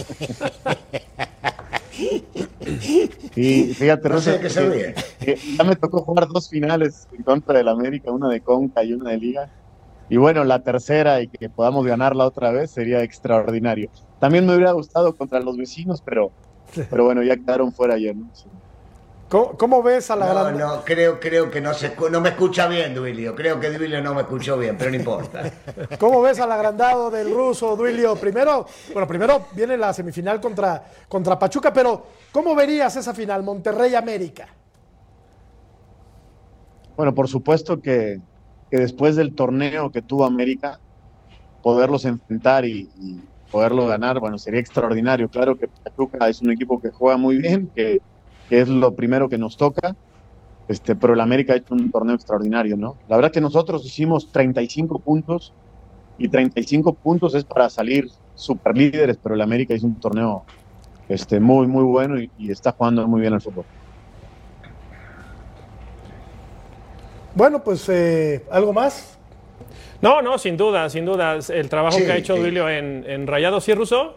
[3.36, 7.57] Y fíjate, No sé Rosa, se que ya me tocó jugar dos finales en contra
[7.57, 9.49] del América, una de Conca y una de Liga.
[10.09, 13.89] Y bueno, la tercera y que podamos ganarla otra vez sería extraordinario.
[14.19, 16.32] También me hubiera gustado contra los vecinos, pero,
[16.89, 18.15] pero bueno, ya quedaron fuera ayer.
[18.15, 18.30] ¿no?
[18.34, 18.45] Sí.
[19.36, 20.57] ¿Cómo, cómo ves a la No, gran...
[20.57, 23.36] no, creo, creo que no, se, escu- no me escucha bien, Duilio.
[23.36, 25.51] Creo que Duilio no me escuchó bien, pero no importa.
[25.99, 28.15] ¿Cómo ves al agrandado del ruso, Duilio?
[28.15, 34.47] Primero, bueno, primero viene la semifinal contra, contra Pachuca, pero ¿cómo verías esa final, Monterrey-América?
[36.95, 38.21] Bueno, por supuesto que,
[38.71, 40.79] que después del torneo que tuvo América,
[41.61, 43.21] poderlos enfrentar y, y
[43.51, 45.27] poderlo ganar, bueno, sería extraordinario.
[45.27, 48.01] Claro que Pachuca es un equipo que juega muy bien, que,
[48.50, 49.96] que es lo primero que nos toca,
[50.68, 52.98] este, pero el América ha hecho un torneo extraordinario, ¿no?
[53.08, 55.54] La verdad que nosotros hicimos 35 puntos
[56.18, 60.43] y 35 puntos es para salir super líderes, pero el América hizo un torneo
[61.08, 63.66] este, muy, muy bueno y, y está jugando muy bien al fútbol.
[67.36, 69.18] Bueno, pues eh, algo más.
[70.02, 71.38] No, no, sin duda, sin duda.
[71.50, 72.41] El trabajo Sí, que ha hecho sí.
[72.41, 74.16] Duilio en, en Rayados, ¿sí, Ruso?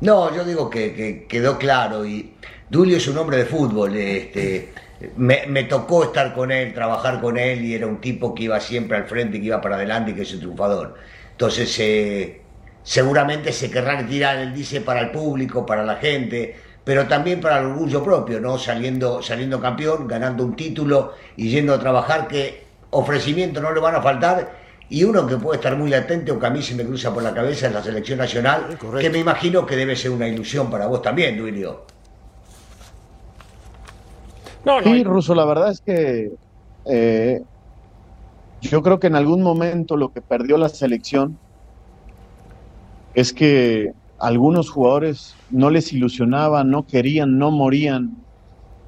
[0.00, 2.34] No, yo digo que, que quedó claro y
[2.68, 3.96] Dulio es un hombre de fútbol.
[3.96, 4.72] Este,
[5.16, 8.96] me, tocó estar con él, trabajar con él y era un tipo que iba siempre
[8.96, 10.94] al frente, que iba para adelante y que es un triunfador.
[11.32, 12.40] Entonces, eh,
[12.82, 17.58] seguramente se querrá retirar, él dice, para el público, para la gente, pero también para
[17.58, 18.58] el orgullo propio, ¿no?
[18.58, 23.96] Saliendo, saliendo campeón, ganando un título y yendo a trabajar, que ofrecimientos no le van
[23.96, 24.65] a faltar.
[24.88, 27.22] Y uno que puede estar muy latente o que a mí se me cruza por
[27.22, 30.86] la cabeza es la selección nacional, que me imagino que debe ser una ilusión para
[30.86, 31.84] vos también, Duilio.
[34.64, 34.84] No, no.
[34.84, 36.32] Sí, Ruso, la verdad es que
[36.84, 37.40] eh,
[38.60, 41.38] yo creo que en algún momento lo que perdió la selección
[43.14, 48.16] es que algunos jugadores no les ilusionaba, no querían, no morían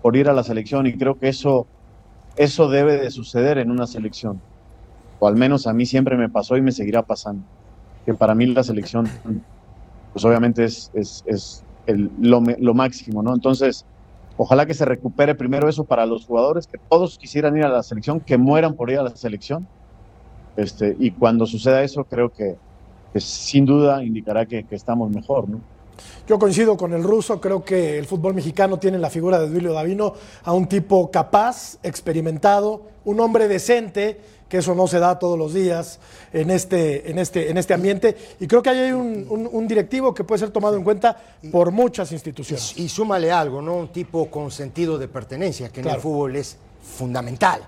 [0.02, 1.66] por ir a la selección y creo que eso,
[2.36, 4.40] eso debe de suceder en una selección.
[5.18, 7.42] O al menos a mí siempre me pasó y me seguirá pasando.
[8.06, 9.08] Que para mí la selección,
[10.12, 13.34] pues obviamente es, es, es el- lo, lo máximo, ¿no?
[13.34, 13.84] Entonces,
[14.40, 17.82] Ojalá que se recupere primero eso para los jugadores, que todos quisieran ir a la
[17.82, 19.66] selección, que mueran por ir a la selección.
[20.56, 22.54] Este, y cuando suceda eso, creo que,
[23.12, 25.60] que sin duda indicará que, que estamos mejor, ¿no?
[26.28, 29.48] Yo coincido con el ruso, creo que el fútbol mexicano tiene en la figura de
[29.48, 30.14] Duilio Davino
[30.44, 35.52] a un tipo capaz, experimentado, un hombre decente, que eso no se da todos los
[35.54, 35.98] días
[36.32, 38.16] en este, en este, en este ambiente.
[38.40, 41.16] Y creo que ahí hay un, un- un directivo que puede ser tomado en cuenta
[41.52, 42.76] por muchas instituciones.
[42.78, 43.74] Y súmale algo, ¿no?
[43.76, 46.56] Un tipo con sentido de pertenencia, que en el fútbol es
[46.96, 47.60] fundamental.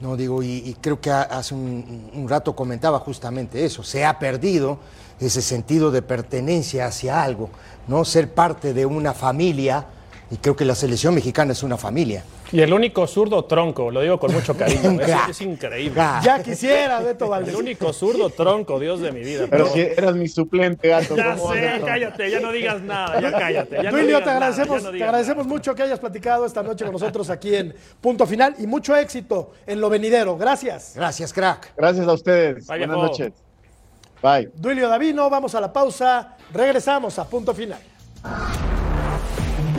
[0.00, 3.82] No digo, y, y creo que ha- hace un, un rato comentaba justamente eso.
[3.82, 4.78] Se ha perdido
[5.18, 7.50] ese sentido de pertenencia hacia algo,
[7.88, 8.04] ¿no?
[8.06, 9.84] Ser parte de una familia,
[10.30, 12.22] y creo que la selección mexicana es una familia.
[12.52, 14.98] Y el único zurdo tronco, lo digo con mucho cariño.
[15.00, 16.00] Es, es increíble.
[16.22, 17.54] Ya quisiera, Beto Valdés.
[17.54, 19.46] El único zurdo tronco, Dios de mi vida.
[19.50, 21.16] Pero si eras mi suplente, gato.
[21.16, 23.76] Ya ¿cómo sé, cállate, ya no digas nada, ya cállate.
[23.82, 26.62] Ya no Duilio, te nada, agradecemos, ya no te agradecemos mucho que hayas platicado esta
[26.62, 30.36] noche con nosotros aquí en Punto Final y mucho éxito en lo venidero.
[30.36, 30.92] Gracias.
[30.94, 31.72] Gracias, crack.
[31.76, 32.66] Gracias a ustedes.
[32.66, 33.32] Bye, Buenas noches.
[34.22, 34.50] Bye.
[34.54, 37.80] Duilio Davino, vamos a la pausa, regresamos a Punto Final.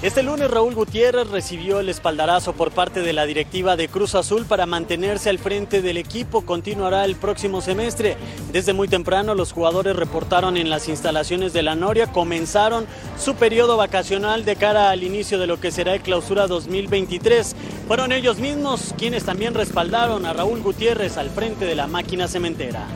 [0.00, 4.46] Este lunes Raúl Gutiérrez recibió el espaldarazo por parte de la directiva de Cruz Azul
[4.46, 6.42] para mantenerse al frente del equipo.
[6.42, 8.16] Continuará el próximo semestre.
[8.52, 12.12] Desde muy temprano los jugadores reportaron en las instalaciones de la Noria.
[12.12, 12.86] Comenzaron
[13.18, 17.56] su periodo vacacional de cara al inicio de lo que será el clausura 2023.
[17.88, 22.86] Fueron ellos mismos quienes también respaldaron a Raúl Gutiérrez al frente de la máquina cementera.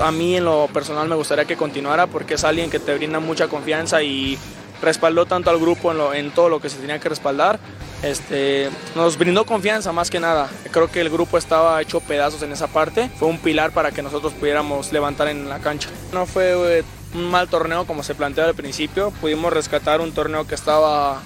[0.00, 3.18] A mí en lo personal me gustaría que continuara porque es alguien que te brinda
[3.18, 4.38] mucha confianza y
[4.82, 7.58] respaldó tanto al grupo en, lo- en todo lo que se tenía que respaldar.
[8.02, 10.48] Este, nos brindó confianza más que nada.
[10.70, 13.10] Creo que el grupo estaba hecho pedazos en esa parte.
[13.18, 15.88] Fue un pilar para que nosotros pudiéramos levantar en la cancha.
[16.12, 19.10] No fue eh, un mal torneo como se planteó al principio.
[19.20, 21.20] Pudimos rescatar un torneo que estaba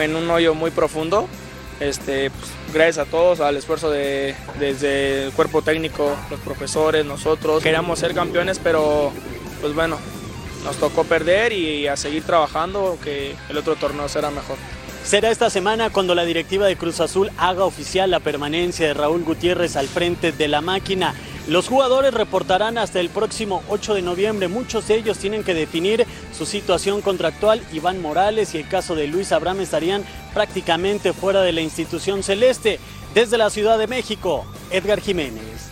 [0.00, 1.28] en un hoyo muy profundo.
[1.80, 7.62] Este, pues, gracias a todos, al esfuerzo de, desde el cuerpo técnico, los profesores, nosotros.
[7.62, 9.12] Queríamos ser campeones, pero
[9.60, 9.98] pues bueno,
[10.64, 14.56] nos tocó perder y a seguir trabajando, que el otro torneo será mejor.
[15.04, 19.24] Será esta semana cuando la directiva de Cruz Azul haga oficial la permanencia de Raúl
[19.24, 21.14] Gutiérrez al frente de la máquina.
[21.48, 24.46] Los jugadores reportarán hasta el próximo 8 de noviembre.
[24.46, 27.60] Muchos de ellos tienen que definir su situación contractual.
[27.72, 32.78] Iván Morales y el caso de Luis Abraham estarían prácticamente fuera de la institución celeste.
[33.12, 35.71] Desde la Ciudad de México, Edgar Jiménez.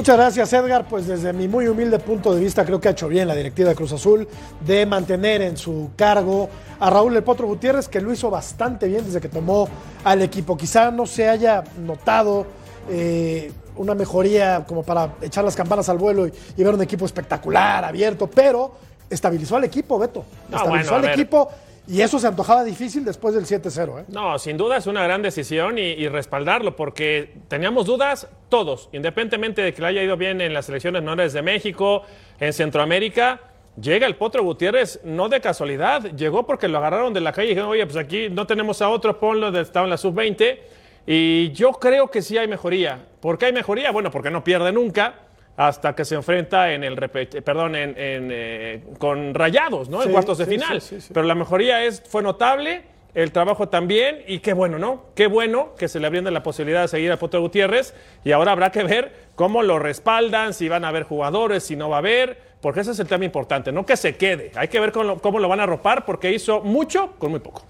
[0.00, 0.86] Muchas gracias, Edgar.
[0.88, 3.68] Pues desde mi muy humilde punto de vista, creo que ha hecho bien la directiva
[3.68, 4.26] de Cruz Azul
[4.64, 6.48] de mantener en su cargo
[6.78, 9.68] a Raúl El Potro Gutiérrez, que lo hizo bastante bien desde que tomó
[10.02, 10.56] al equipo.
[10.56, 12.46] Quizá no se haya notado
[12.88, 17.04] eh, una mejoría como para echar las campanas al vuelo y, y ver un equipo
[17.04, 18.72] espectacular, abierto, pero
[19.10, 20.24] estabilizó al equipo, Beto.
[20.48, 21.50] No, Estabilizó bueno, al equipo
[21.86, 24.00] y eso se antojaba difícil después del 7-0.
[24.00, 24.04] ¿eh?
[24.08, 29.62] No, sin duda es una gran decisión y, y respaldarlo, porque teníamos dudas todos, independientemente
[29.62, 32.02] de que le haya ido bien en las selecciones menores de México,
[32.38, 33.40] en Centroamérica.
[33.80, 37.50] Llega el Potro Gutiérrez no de casualidad, llegó porque lo agarraron de la calle y
[37.50, 40.58] dijeron, oye, pues aquí no tenemos a otro, ponlo, estaba en la sub-20.
[41.06, 43.06] Y yo creo que sí hay mejoría.
[43.20, 43.90] ¿Por qué hay mejoría?
[43.90, 45.14] Bueno, porque no pierde nunca
[45.56, 50.02] hasta que se enfrenta en el perdón, en, en, eh, con Rayados, ¿no?
[50.02, 50.80] en cuartos de sí, final.
[50.80, 50.98] sí.
[51.12, 52.82] Pero la mejoría es, fue notable,
[53.14, 55.06] el trabajo también, y qué bueno, ¿no?
[55.14, 57.94] Qué bueno que se le brinda la posibilidad de seguir a Potro Gutiérrez,
[58.24, 61.88] y ahora habrá que ver cómo lo respaldan, si van a haber jugadores, si no
[61.88, 64.78] va a haber, porque ese es el tema importante, no que se quede, hay que
[64.80, 67.62] ver cómo lo, cómo lo van a arropar, porque hizo mucho con muy poco.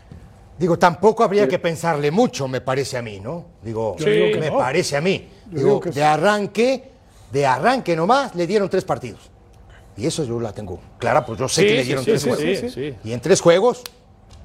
[0.59, 3.47] Digo, tampoco habría que pensarle mucho, me parece a mí, ¿no?
[3.63, 4.59] Digo, Yo digo que me no.
[4.59, 5.27] parece a mí.
[5.47, 6.01] Yo Digo, digo que de sí.
[6.03, 6.85] arranque,
[7.33, 9.31] de arranque nomás, le dieron tres partidos.
[9.97, 12.23] Y eso yo la tengo clara, pues yo sé Sí, que le dieron sí, tres
[12.23, 12.59] sí, juegos.
[12.59, 12.95] sí, sí.
[13.05, 13.83] Y en tres juegos,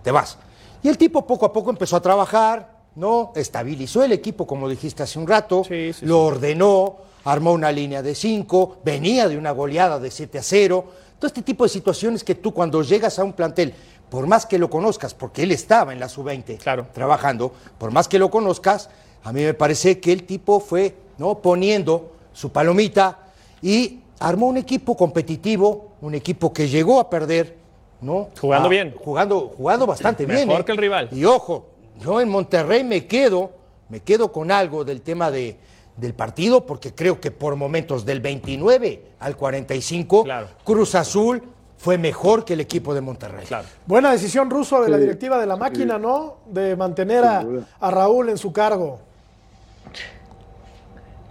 [0.03, 0.37] te vas.
[0.86, 3.33] Y el tipo poco a poco empezó a trabajar, ¿no?
[3.36, 5.63] Estabilizó el equipo, como dijiste hace un rato,
[6.01, 10.86] lo ordenó, armó una línea de cinco, venía de una goleada de 7 a 0.
[11.17, 13.73] Todo este tipo de situaciones que tú cuando llegas a un plantel
[14.11, 18.19] por más que lo conozcas, porque él estaba en la sub-20 trabajando, por más que
[18.19, 18.91] lo conozcas,
[19.23, 21.39] a mí me parece que el tipo fue ¿no?
[21.39, 27.64] poniendo su palomita y armó un equipo competitivo, un equipo que llegó a perder,
[28.01, 28.29] ¿no?
[28.39, 28.95] Jugando Ah, bien.
[28.97, 30.47] Jugando, jugando bastante bien.
[30.47, 30.65] Mejor ¿eh?
[30.65, 31.09] que el rival.
[31.11, 31.67] Y ojo,
[31.99, 33.51] yo en Monterrey me quedo,
[33.89, 35.57] me quedo con algo del tema de,
[35.97, 40.25] del partido, porque creo que por momentos del 29 al 45,
[40.63, 41.41] Cruz Azul
[41.77, 43.45] fue mejor que el equipo de Monterrey.
[43.85, 46.37] Buena decisión ruso de la directiva de la máquina, ¿no?
[46.47, 47.45] De mantener a,
[47.79, 48.99] a Raúl en su cargo.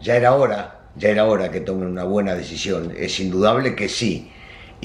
[0.00, 2.92] ya era hora, ya era hora que tomen una buena decisión.
[2.96, 4.30] Es indudable que sí.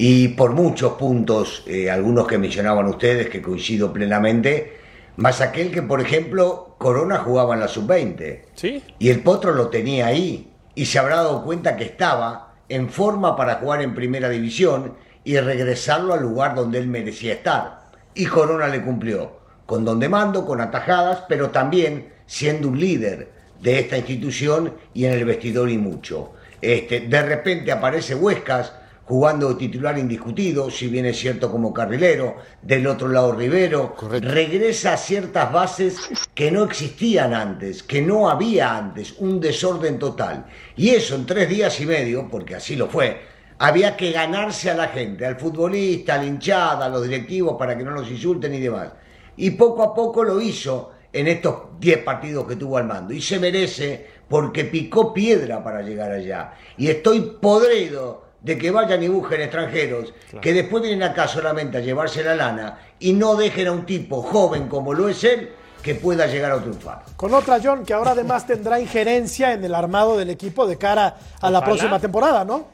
[0.02, 4.78] Y por muchos puntos, eh, algunos que mencionaban ustedes, que coincido plenamente,
[5.16, 8.40] más aquel que, por ejemplo, Corona jugaba en la sub-20.
[8.54, 8.82] Sí.
[8.98, 10.54] Y el Potro lo tenía ahí.
[10.74, 15.36] Y se habrá dado cuenta que estaba en forma para jugar en primera división y
[15.36, 17.80] regresarlo al lugar donde él merecía estar.
[18.14, 19.32] Y Corona le cumplió,
[19.66, 23.28] con don de mando, con atajadas, pero también siendo un líder
[23.60, 26.32] de esta institución y en el vestidor y mucho.
[26.62, 28.79] Este, de repente aparece Huescas
[29.10, 34.92] jugando de titular indiscutido, si bien es cierto como carrilero, del otro lado Rivero, regresa
[34.92, 35.98] a ciertas bases
[36.32, 40.46] que no existían antes, que no había antes, un desorden total.
[40.76, 43.20] Y eso en tres días y medio, porque así lo fue,
[43.58, 47.76] había que ganarse a la gente, al futbolista, a la hinchada, a los directivos para
[47.76, 48.92] que no los insulten y demás.
[49.36, 53.12] Y poco a poco lo hizo en estos 10 partidos que tuvo al mando.
[53.12, 56.54] Y se merece porque picó piedra para llegar allá.
[56.76, 61.80] Y estoy podrido de que vayan y busquen extranjeros que después vienen acá solamente a
[61.80, 65.50] llevarse la lana y no dejen a un tipo joven como lo es él
[65.82, 67.02] que pueda llegar a triunfar.
[67.16, 71.16] Con otra John que ahora además tendrá injerencia en el armado del equipo de cara
[71.40, 72.66] a la próxima temporada, ¿no?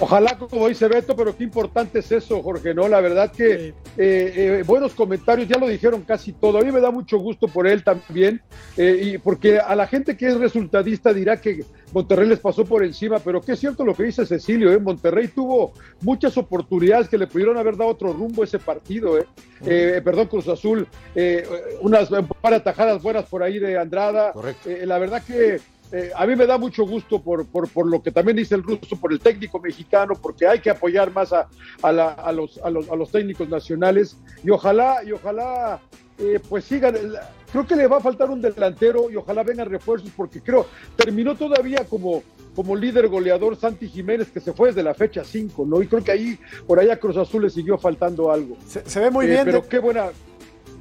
[0.00, 2.86] Ojalá, como dice Beto, pero qué importante es eso, Jorge, ¿no?
[2.86, 6.58] La verdad que eh, eh, buenos comentarios, ya lo dijeron casi todo.
[6.58, 8.40] A mí me da mucho gusto por él también,
[8.76, 12.84] eh, y porque a la gente que es resultadista dirá que Monterrey les pasó por
[12.84, 14.78] encima, pero es cierto lo que dice Cecilio, ¿eh?
[14.78, 15.72] Monterrey tuvo
[16.02, 19.26] muchas oportunidades que le pudieron haber dado otro rumbo a ese partido, ¿eh?
[19.66, 21.44] Eh, perdón, Cruz Azul, eh,
[21.80, 24.32] unas un par de atajadas buenas por ahí de Andrada.
[24.64, 25.60] Eh, la verdad que
[25.92, 28.62] eh, a mí me da mucho gusto por, por, por lo que también dice el
[28.62, 31.48] ruso, por el técnico mexicano, porque hay que apoyar más a,
[31.82, 35.80] a, la- a los, a, los, a los técnicos nacionales y ojalá, y ojalá
[36.18, 36.94] eh, pues sigan.
[37.50, 40.66] Creo que le va a faltar un delantero y ojalá vengan refuerzos porque creo,
[40.96, 42.22] terminó todavía como,
[42.54, 45.80] como líder goleador Santi Jiménez que se fue desde la fecha 5, ¿no?
[45.80, 48.58] Y creo que ahí, por ahí a Cruz Azul le siguió faltando algo.
[48.66, 50.08] Se, ve muy bien Pero de- qué buena,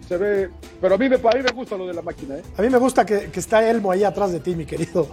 [0.08, 0.50] se ve,
[0.80, 2.44] pero a mí me, a mí me gusta lo de la máquina, ¿eh?
[2.58, 5.08] A mí me gusta que, que está Elmo ahí atrás de ti, mi querido,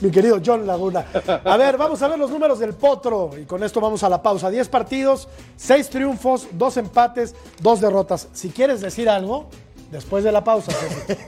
[0.00, 1.04] mi querido John Laguna.
[1.44, 4.22] A ver, vamos a ver los números del Potro y con esto vamos a la
[4.22, 4.48] pausa.
[4.48, 8.28] 10 partidos, 6 triunfos, 2 empates, 2 derrotas.
[8.32, 9.48] Si quieres decir algo,
[9.90, 10.72] después de la pausa,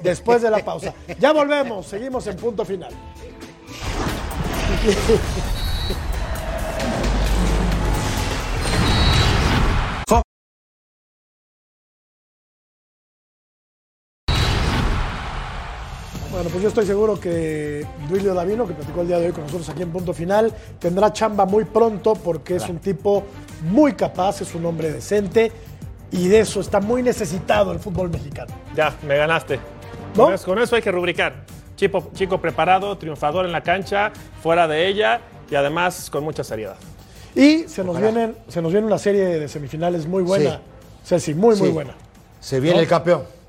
[0.02, 0.94] después de la pausa.
[1.18, 2.94] Ya volvemos, seguimos en punto final.
[16.40, 19.44] Bueno, pues yo estoy seguro que Duilio Davino, que platicó el día de hoy con
[19.44, 23.24] nosotros aquí en Punto Final, tendrá chamba muy pronto porque es un tipo
[23.64, 25.52] muy capaz, es un hombre decente
[26.10, 28.54] y de eso está muy necesitado el fútbol mexicano.
[28.74, 29.60] Ya, me ganaste.
[30.16, 30.24] ¿No?
[30.24, 31.44] Con, eso, con eso hay que rubricar.
[31.76, 34.10] Chico, chico preparado, triunfador en la cancha,
[34.42, 35.20] fuera de ella
[35.50, 36.76] y además con mucha seriedad.
[37.34, 40.62] Y se nos, vienen, se nos viene una serie de semifinales muy buena.
[41.04, 41.74] Ceci, muy, muy Sí.
[41.74, 41.94] buena.
[42.40, 42.82] Se viene ¿No?
[42.82, 43.39] el campeón.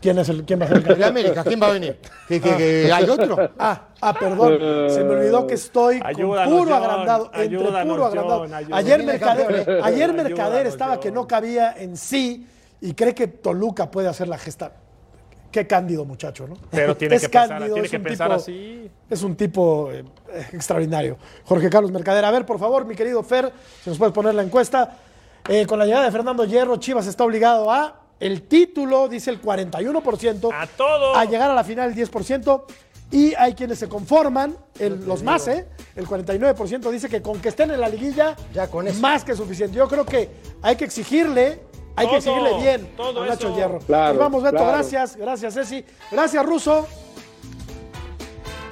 [0.00, 1.02] ¿Quién, es el, ¿Quién va a ser el campeón?
[1.02, 1.98] El América, ¿quién va a venir?
[2.26, 3.50] ¿Que, que- que hay otro?
[3.58, 4.58] Ah, ah, perdón.
[4.90, 7.30] Se me olvidó que estoy Ayúdanos, con puro John, agrandado.
[7.34, 8.40] Entre puro agrandado.
[8.48, 9.80] John, ayer Mercader, ¿eh?
[9.82, 12.46] ayer Mercader estaba que no cabía en sí
[12.80, 14.72] y cree que Toluca puede hacer la gesta.
[15.52, 16.54] Qué cándido muchacho, ¿no?
[16.70, 18.90] Pero tiene Es que pensar, cándido, tiene es que un pensar tipo- así.
[19.10, 20.04] Es un tipo eh,
[20.52, 21.18] extraordinario.
[21.44, 22.24] Jorge Carlos Mercader.
[22.24, 24.96] A ver, por favor, mi querido Fer, si nos puedes poner la encuesta.
[25.48, 29.40] Eh, con la llegada de Fernando Hierro, Chivas está obligado a el título, dice el
[29.42, 30.50] 41%.
[30.54, 31.16] A todo.
[31.16, 32.64] A llegar a la final el 10%.
[33.12, 35.66] Y hay quienes se conforman, el- los más, ¿eh?
[35.96, 39.76] El 49% dice que con que estén en la liguilla, ya con más que suficiente.
[39.76, 40.30] Yo creo que
[40.62, 41.60] hay que exigirle,
[41.96, 43.56] hay que exigirle bien todo a Nacho eso.
[43.56, 43.78] Hierro.
[43.80, 44.72] Claro, Y vamos, Beto, claro.
[44.74, 45.84] gracias, gracias, Ceci.
[46.12, 46.86] Gracias, Ruso.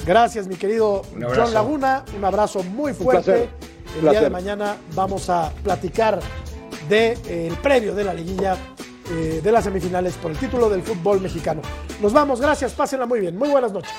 [0.07, 1.03] Gracias, mi querido.
[1.35, 2.05] John Laguna.
[2.17, 3.23] Un abrazo muy Un fuerte.
[3.25, 3.49] placer.
[3.97, 6.21] El día de mañana vamos a platicar
[6.89, 8.57] del previo de la liguilla
[9.11, 11.63] eh, de las semifinales por el título del fútbol mexicano.
[12.03, 13.93] Nos vamos, gracias, pásenla muy bien, muy buenas noches.